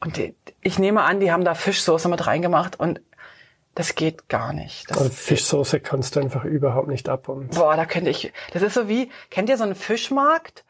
Und 0.00 0.16
die, 0.16 0.34
ich 0.62 0.78
nehme 0.78 1.02
an, 1.02 1.20
die 1.20 1.30
haben 1.32 1.44
da 1.44 1.54
Fischsoße 1.54 2.08
mit 2.08 2.26
reingemacht 2.26 2.78
und 2.78 3.00
das 3.74 3.94
geht 3.94 4.28
gar 4.28 4.52
nicht. 4.52 4.90
Das, 4.90 4.98
Also 4.98 5.10
Fischsoße 5.10 5.80
kannst 5.80 6.16
du 6.16 6.20
einfach 6.20 6.44
überhaupt 6.44 6.88
nicht 6.88 7.08
ab. 7.08 7.28
Und 7.28 7.54
Boah, 7.54 7.76
da 7.76 7.84
könnte 7.84 8.10
ich. 8.10 8.32
Das 8.52 8.62
ist 8.62 8.74
so 8.74 8.88
wie, 8.88 9.10
kennt 9.30 9.48
ihr 9.48 9.56
so 9.56 9.64
einen 9.64 9.74
Fischmarkt? 9.74 10.64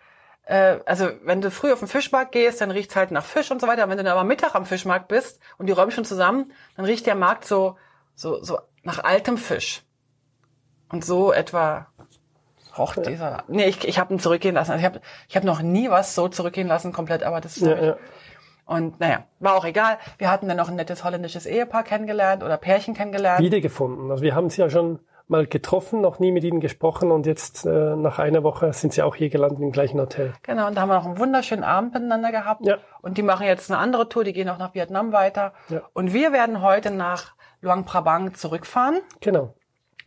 Äh, 0.45 0.79
also 0.85 1.11
wenn 1.23 1.41
du 1.41 1.51
früh 1.51 1.73
auf 1.73 1.79
den 1.79 1.89
Fischmarkt 1.89 2.33
gehst, 2.33 2.61
dann 2.61 2.71
riecht's 2.71 2.97
halt 2.97 3.11
nach 3.11 3.25
Fisch 3.25 3.51
und 3.51 3.61
so 3.61 3.69
weiter. 3.69 3.89
Wenn 3.89 3.97
du 3.99 4.05
dann 4.05 4.13
aber 4.13 4.25
Mittag 4.25 4.55
am 4.55 4.67
Fischmarkt 4.67 5.09
bist 5.09 5.41
und 5.59 5.67
die 5.67 5.73
räumen 5.73 5.93
schon 5.93 6.05
zusammen, 6.05 6.53
dann 6.77 6.85
riecht 6.85 7.07
der 7.07 7.15
Markt 7.15 7.45
so 7.45 7.77
so 8.15 8.43
so 8.43 8.59
nach 8.83 9.03
altem 9.03 9.39
Fisch. 9.39 9.83
Und 10.89 11.05
so 11.05 11.33
etwa 11.33 11.87
roch 12.79 12.97
dieser. 12.97 13.45
Nee, 13.49 13.67
ich, 13.67 13.87
ich 13.87 13.99
habe 13.99 14.15
ihn 14.15 14.21
zurückgehen 14.21 14.55
lassen. 14.55 14.73
Also 14.73 14.81
ich 14.81 14.87
habe 14.87 15.01
ich 15.29 15.37
hab 15.37 15.45
noch 15.45 15.63
nie 15.63 15.91
was 15.91 16.15
so 16.15 16.29
zurückgehen 16.29 16.69
lassen 16.69 16.93
komplett, 16.93 17.23
aber 17.23 17.41
das 17.41 17.59
ja, 17.61 17.81
ja. 17.81 17.97
und 18.67 19.01
naja, 19.01 19.25
war 19.39 19.55
auch 19.55 19.65
egal. 19.65 19.99
Wir 20.19 20.31
hatten 20.31 20.49
dann 20.49 20.57
noch 20.57 20.69
ein 20.69 20.77
nettes 20.77 21.05
holländisches 21.05 21.47
Ehepaar 21.47 21.85
kennengelernt 21.85 22.43
oder 22.43 22.57
Pärchen 22.57 22.95
kennengelernt. 22.95 23.41
wiedergefunden. 23.41 24.11
Also 24.11 24.23
wir 24.23 24.35
haben 24.35 24.51
sie 24.51 24.61
ja 24.61 24.71
schon 24.71 25.01
mal 25.31 25.47
getroffen, 25.47 26.01
noch 26.01 26.19
nie 26.19 26.33
mit 26.33 26.43
ihnen 26.43 26.61
gesprochen 26.61 27.13
und 27.13 27.25
jetzt 27.25 27.65
äh, 27.65 27.97
nach 27.97 28.19
einer 28.19 28.43
Woche 28.43 28.73
sind 28.73 28.93
sie 28.93 29.03
auch 29.03 29.15
hier 29.15 29.31
gelandet 29.31 29.61
im 29.61 29.71
gleichen 29.71 30.01
Hotel. 30.01 30.33
Genau, 30.43 30.67
und 30.67 30.77
da 30.77 30.83
haben 30.83 30.89
wir 30.89 30.97
noch 30.97 31.07
einen 31.07 31.19
wunderschönen 31.19 31.63
Abend 31.63 31.95
miteinander 31.95 32.33
gehabt. 32.33 32.67
Ja. 32.67 32.79
Und 33.01 33.17
die 33.17 33.23
machen 33.23 33.47
jetzt 33.47 33.71
eine 33.71 33.79
andere 33.79 34.09
Tour, 34.09 34.25
die 34.25 34.33
gehen 34.33 34.49
auch 34.49 34.59
nach 34.59 34.75
Vietnam 34.75 35.13
weiter. 35.13 35.53
Ja. 35.69 35.83
Und 35.93 36.13
wir 36.13 36.33
werden 36.33 36.63
heute 36.63 36.91
nach 36.91 37.35
Luang 37.61 37.85
Prabang 37.85 38.35
zurückfahren. 38.35 39.01
Genau. 39.21 39.55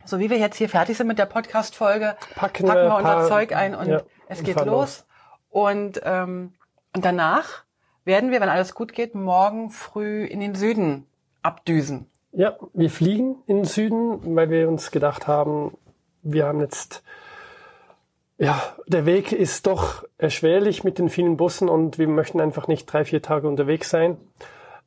So 0.06 0.18
wie 0.18 0.28
wir 0.28 0.38
jetzt 0.38 0.56
hier 0.56 0.68
fertig 0.68 0.96
sind 0.96 1.06
mit 1.06 1.18
der 1.18 1.26
Podcast-Folge, 1.26 2.16
Packen 2.34 2.66
packen 2.66 2.88
wir 2.88 2.96
unser 2.96 3.28
Zeug 3.28 3.54
ein 3.54 3.74
und 3.74 3.88
ja, 3.88 4.02
es 4.28 4.42
geht 4.42 4.54
fahren 4.54 4.68
los. 4.68 5.06
Und, 5.50 6.00
ähm, 6.04 6.52
und 6.94 7.04
danach 7.04 7.64
werden 8.04 8.30
wir, 8.30 8.40
wenn 8.40 8.48
alles 8.48 8.74
gut 8.74 8.92
geht, 8.92 9.14
morgen 9.14 9.70
früh 9.70 10.24
in 10.24 10.40
den 10.40 10.54
Süden 10.54 11.06
abdüsen. 11.42 12.10
Ja, 12.32 12.56
wir 12.72 12.90
fliegen 12.90 13.36
in 13.46 13.58
den 13.58 13.64
Süden, 13.64 14.36
weil 14.36 14.50
wir 14.50 14.68
uns 14.68 14.90
gedacht 14.90 15.26
haben, 15.26 15.76
wir 16.22 16.46
haben 16.46 16.60
jetzt, 16.60 17.02
ja, 18.36 18.60
der 18.86 19.06
Weg 19.06 19.32
ist 19.32 19.66
doch 19.66 20.04
erschwerlich 20.18 20.84
mit 20.84 20.98
den 20.98 21.08
vielen 21.08 21.36
Bussen 21.36 21.68
und 21.68 21.98
wir 21.98 22.08
möchten 22.08 22.40
einfach 22.40 22.66
nicht 22.66 22.86
drei, 22.86 23.04
vier 23.04 23.22
Tage 23.22 23.48
unterwegs 23.48 23.88
sein. 23.88 24.18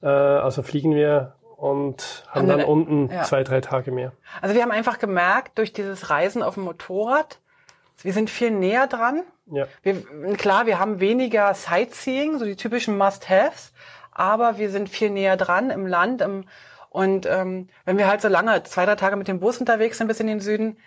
Äh, 0.01 0.07
also 0.07 0.61
fliegen 0.61 0.93
wir 0.93 1.36
und 1.57 2.23
haben 2.29 2.41
Haben 2.41 2.47
dann 2.47 2.57
wir- 2.59 2.67
unten 2.69 3.09
ja. 3.11 3.23
zwei, 3.23 3.43
drei 3.43 3.59
Tage 3.61 3.91
mehr. 3.91 4.13
Also 4.41 4.55
wir 4.55 4.61
haben 4.61 4.71
einfach 4.71 4.99
gemerkt, 4.99 5.57
durch 5.57 5.73
dieses 5.73 6.09
Reisen 6.09 6.41
auf 6.43 6.53
dem 6.53 6.63
Motorrad, 6.63 7.39
wir 8.03 8.13
sind 8.13 8.29
viel 8.29 8.51
näher 8.51 8.87
dran. 8.87 9.23
Ja, 9.47 9.65
Wir, 9.81 10.03
klar, 10.37 10.65
wir 10.67 10.77
haben 10.79 10.99
weniger 10.99 11.53
Sightseeing, 11.53 12.37
so 12.37 12.45
die 12.45 12.55
typischen 12.55 12.97
Must-Haves, 12.97 13.73
aber 14.11 14.57
wir 14.57 14.69
sind 14.69 14.87
viel 14.89 15.09
näher 15.09 15.35
dran 15.37 15.69
im 15.71 15.87
Land. 15.87 16.21
Im, 16.21 16.45
und 16.89 17.25
ähm, 17.25 17.69
wenn 17.85 17.97
wir 17.97 18.07
halt 18.07 18.21
so 18.21 18.27
lange, 18.27 18.61
zwei, 18.63 18.85
drei 18.85 18.95
Tage 18.95 19.15
mit 19.15 19.27
dem 19.27 19.39
Bus 19.39 19.57
unterwegs 19.57 19.97
sind 19.97 20.07
bis 20.07 20.19
in 20.19 20.27
den 20.27 20.39
Süden, 20.41 20.77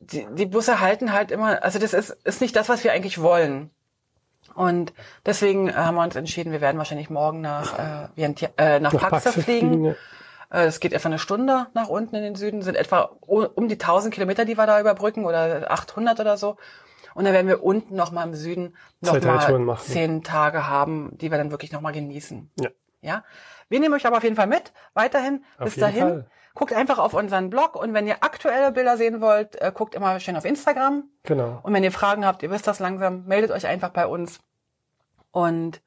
die, 0.00 0.26
die 0.32 0.46
Busse 0.46 0.80
halten 0.80 1.12
halt 1.12 1.30
immer, 1.30 1.62
also 1.62 1.78
das 1.78 1.94
ist, 1.94 2.10
ist 2.24 2.40
nicht 2.40 2.56
das, 2.56 2.68
was 2.68 2.82
wir 2.84 2.92
eigentlich 2.92 3.20
wollen. 3.22 3.70
Und 4.54 4.92
deswegen 5.26 5.68
äh, 5.68 5.72
haben 5.72 5.96
wir 5.96 6.02
uns 6.02 6.16
entschieden, 6.16 6.52
wir 6.52 6.60
werden 6.60 6.78
wahrscheinlich 6.78 7.10
morgen 7.10 7.40
nach, 7.40 8.08
äh, 8.16 8.22
äh, 8.22 8.80
nach, 8.80 8.92
nach 8.92 9.00
Paxe 9.00 9.30
Paxe 9.30 9.42
fliegen. 9.42 9.84
ja. 9.84 9.92
Äh, 10.50 10.66
Es 10.66 10.80
geht 10.80 10.92
etwa 10.92 11.08
eine 11.08 11.18
Stunde 11.18 11.66
nach 11.74 11.88
unten 11.88 12.14
in 12.14 12.22
den 12.22 12.34
Süden, 12.36 12.62
sind 12.62 12.76
etwa 12.76 13.10
um 13.26 13.68
die 13.68 13.74
1000 13.74 14.14
Kilometer, 14.14 14.44
die 14.44 14.56
wir 14.56 14.66
da 14.66 14.80
überbrücken 14.80 15.24
oder 15.24 15.70
800 15.70 16.20
oder 16.20 16.36
so. 16.36 16.56
Und 17.14 17.24
dann 17.24 17.32
werden 17.32 17.46
wir 17.46 17.62
unten 17.62 17.94
nochmal 17.94 18.26
im 18.26 18.34
Süden 18.34 18.74
nochmal 19.00 19.76
zehn 19.78 20.22
Tage 20.22 20.66
haben, 20.66 21.16
die 21.18 21.30
wir 21.30 21.38
dann 21.38 21.50
wirklich 21.50 21.72
nochmal 21.72 21.92
genießen. 21.92 22.50
Ja. 22.58 22.70
Ja. 23.02 23.24
Wir 23.68 23.80
nehmen 23.80 23.94
euch 23.94 24.06
aber 24.06 24.16
auf 24.16 24.24
jeden 24.24 24.36
Fall 24.36 24.46
mit, 24.46 24.72
weiterhin. 24.94 25.44
Auf 25.58 25.66
Bis 25.66 25.76
dahin. 25.76 26.00
Fall. 26.00 26.26
Guckt 26.54 26.72
einfach 26.72 26.98
auf 26.98 27.14
unseren 27.14 27.50
Blog 27.50 27.74
und 27.74 27.94
wenn 27.94 28.06
ihr 28.06 28.22
aktuelle 28.22 28.70
Bilder 28.70 28.96
sehen 28.96 29.20
wollt, 29.20 29.60
äh, 29.60 29.72
guckt 29.74 29.94
immer 29.96 30.20
schön 30.20 30.36
auf 30.36 30.44
Instagram. 30.44 31.04
Genau. 31.24 31.58
Und 31.62 31.72
wenn 31.72 31.82
ihr 31.82 31.90
Fragen 31.90 32.24
habt, 32.24 32.44
ihr 32.44 32.50
wisst 32.50 32.68
das 32.68 32.78
langsam, 32.78 33.24
meldet 33.26 33.50
euch 33.50 33.66
einfach 33.66 33.90
bei 33.90 34.06
uns. 34.06 34.38
Und 35.32 35.82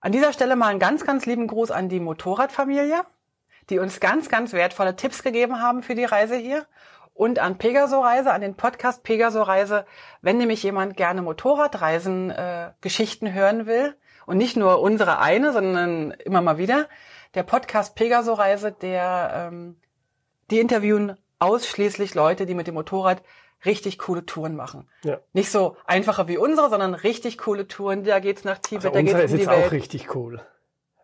an 0.00 0.12
dieser 0.12 0.34
Stelle 0.34 0.54
mal 0.54 0.68
einen 0.68 0.78
ganz, 0.78 1.04
ganz 1.04 1.24
lieben 1.24 1.46
Gruß 1.46 1.70
an 1.70 1.88
die 1.88 1.98
Motorradfamilie, 1.98 3.02
die 3.70 3.78
uns 3.78 3.98
ganz, 3.98 4.28
ganz 4.28 4.52
wertvolle 4.52 4.96
Tipps 4.96 5.22
gegeben 5.22 5.60
haben 5.60 5.82
für 5.82 5.94
die 5.94 6.04
Reise 6.04 6.36
hier. 6.36 6.66
Und 7.14 7.38
an 7.38 7.56
Pegaso 7.56 8.00
Reise, 8.02 8.32
an 8.32 8.42
den 8.42 8.54
Podcast 8.54 9.02
Pegaso 9.02 9.42
Reise, 9.42 9.86
wenn 10.20 10.36
nämlich 10.36 10.62
jemand 10.62 10.98
gerne 10.98 11.22
Motorradreisen, 11.22 12.30
äh, 12.30 12.72
Geschichten 12.82 13.32
hören 13.32 13.64
will. 13.64 13.96
Und 14.26 14.36
nicht 14.36 14.56
nur 14.56 14.80
unsere 14.80 15.18
eine, 15.20 15.52
sondern 15.52 16.10
immer 16.10 16.42
mal 16.42 16.58
wieder. 16.58 16.86
Der 17.34 17.42
Podcast 17.42 17.94
Pegaso 17.94 18.34
Reise, 18.34 18.72
der, 18.72 19.48
ähm, 19.50 19.76
die 20.50 20.60
interviewen 20.60 21.16
ausschließlich 21.38 22.14
Leute, 22.14 22.46
die 22.46 22.54
mit 22.54 22.66
dem 22.66 22.74
Motorrad 22.74 23.22
richtig 23.64 23.98
coole 23.98 24.24
Touren 24.26 24.56
machen. 24.56 24.88
Ja. 25.02 25.18
Nicht 25.32 25.50
so 25.50 25.76
einfache 25.86 26.28
wie 26.28 26.38
unsere, 26.38 26.70
sondern 26.70 26.94
richtig 26.94 27.38
coole 27.38 27.66
Touren. 27.68 28.04
Da 28.04 28.20
geht's 28.20 28.44
nach 28.44 28.58
Tibet, 28.58 28.86
Also 28.86 28.94
da 28.94 29.02
geht's 29.02 29.18
ist 29.18 29.30
um 29.30 29.36
die 29.36 29.42
jetzt 29.42 29.48
auch 29.52 29.58
Welt. 29.58 29.72
richtig 29.72 30.14
cool. 30.14 30.40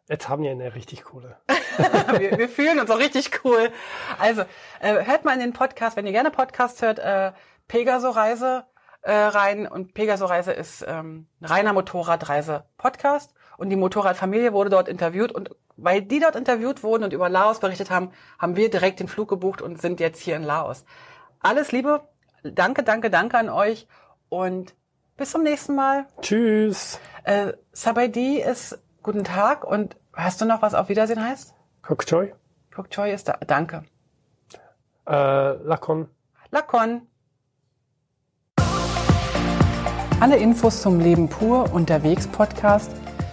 Jetzt 0.09 0.29
haben 0.29 0.43
wir 0.43 0.51
eine 0.51 0.75
richtig 0.75 1.05
coole. 1.05 1.37
wir, 2.19 2.39
wir 2.39 2.49
fühlen 2.49 2.79
uns 2.81 2.91
auch 2.91 2.99
richtig 2.99 3.45
cool. 3.45 3.71
Also 4.19 4.43
äh, 4.81 5.05
hört 5.05 5.25
mal 5.25 5.35
in 5.35 5.41
den 5.41 5.53
Podcast, 5.53 5.97
wenn 5.97 6.07
ihr 6.07 6.13
gerne 6.13 6.31
Podcasts 6.31 6.83
hört, 6.83 6.99
äh, 6.99 7.33
Pegaso 7.69 8.11
Reise 8.11 8.65
äh, 9.03 9.13
rein. 9.13 9.67
Und 9.67 9.95
Pegaso 9.95 10.27
Reise 10.27 10.53
ist 10.53 10.85
ähm, 10.87 11.27
ein 11.41 11.47
reiner 11.47 11.73
Motorradreise-Podcast. 11.73 13.33
Und 13.63 13.71
die 13.71 13.77
Motorradfamilie 13.77 14.53
wurde 14.53 14.71
dort 14.71 14.89
interviewt. 14.89 15.31
Und 15.31 15.55
weil 15.77 16.03
die 16.03 16.19
dort 16.19 16.35
interviewt 16.35 16.83
wurden 16.83 17.05
und 17.05 17.13
über 17.13 17.29
Laos 17.29 17.61
berichtet 17.61 17.91
haben, 17.91 18.11
haben 18.37 18.57
wir 18.57 18.69
direkt 18.69 18.99
den 18.99 19.07
Flug 19.07 19.29
gebucht 19.29 19.63
und 19.63 19.81
sind 19.81 20.01
jetzt 20.01 20.21
hier 20.21 20.35
in 20.35 20.43
Laos. 20.43 20.85
Alles 21.39 21.71
Liebe, 21.71 22.01
danke, 22.43 22.83
danke, 22.83 23.09
danke 23.09 23.39
an 23.39 23.49
euch 23.49 23.87
und 24.29 24.75
bis 25.17 25.31
zum 25.31 25.45
nächsten 25.45 25.77
Mal. 25.77 26.07
Tschüss. 26.23 26.99
Äh, 27.23 27.53
Sabaidi 27.71 28.41
ist 28.41 28.83
guten 29.01 29.23
Tag 29.23 29.63
und 29.63 29.95
hast 30.13 30.41
du 30.41 30.45
noch 30.45 30.61
was 30.61 30.75
auf 30.75 30.89
Wiedersehen 30.89 31.25
heißt? 31.25 31.55
Kok 31.83 32.05
Choi. 32.05 32.33
Kok 32.75 32.91
Choi 32.91 33.13
ist 33.13 33.29
da. 33.29 33.39
Danke. 33.47 33.85
Äh, 35.07 35.13
Lakon. 35.13 36.09
Lakon. 36.51 37.03
Alle 40.19 40.37
Infos 40.39 40.83
zum 40.83 40.99
Leben 40.99 41.29
pur 41.29 41.73
unterwegs 41.73 42.27
Podcast 42.27 42.91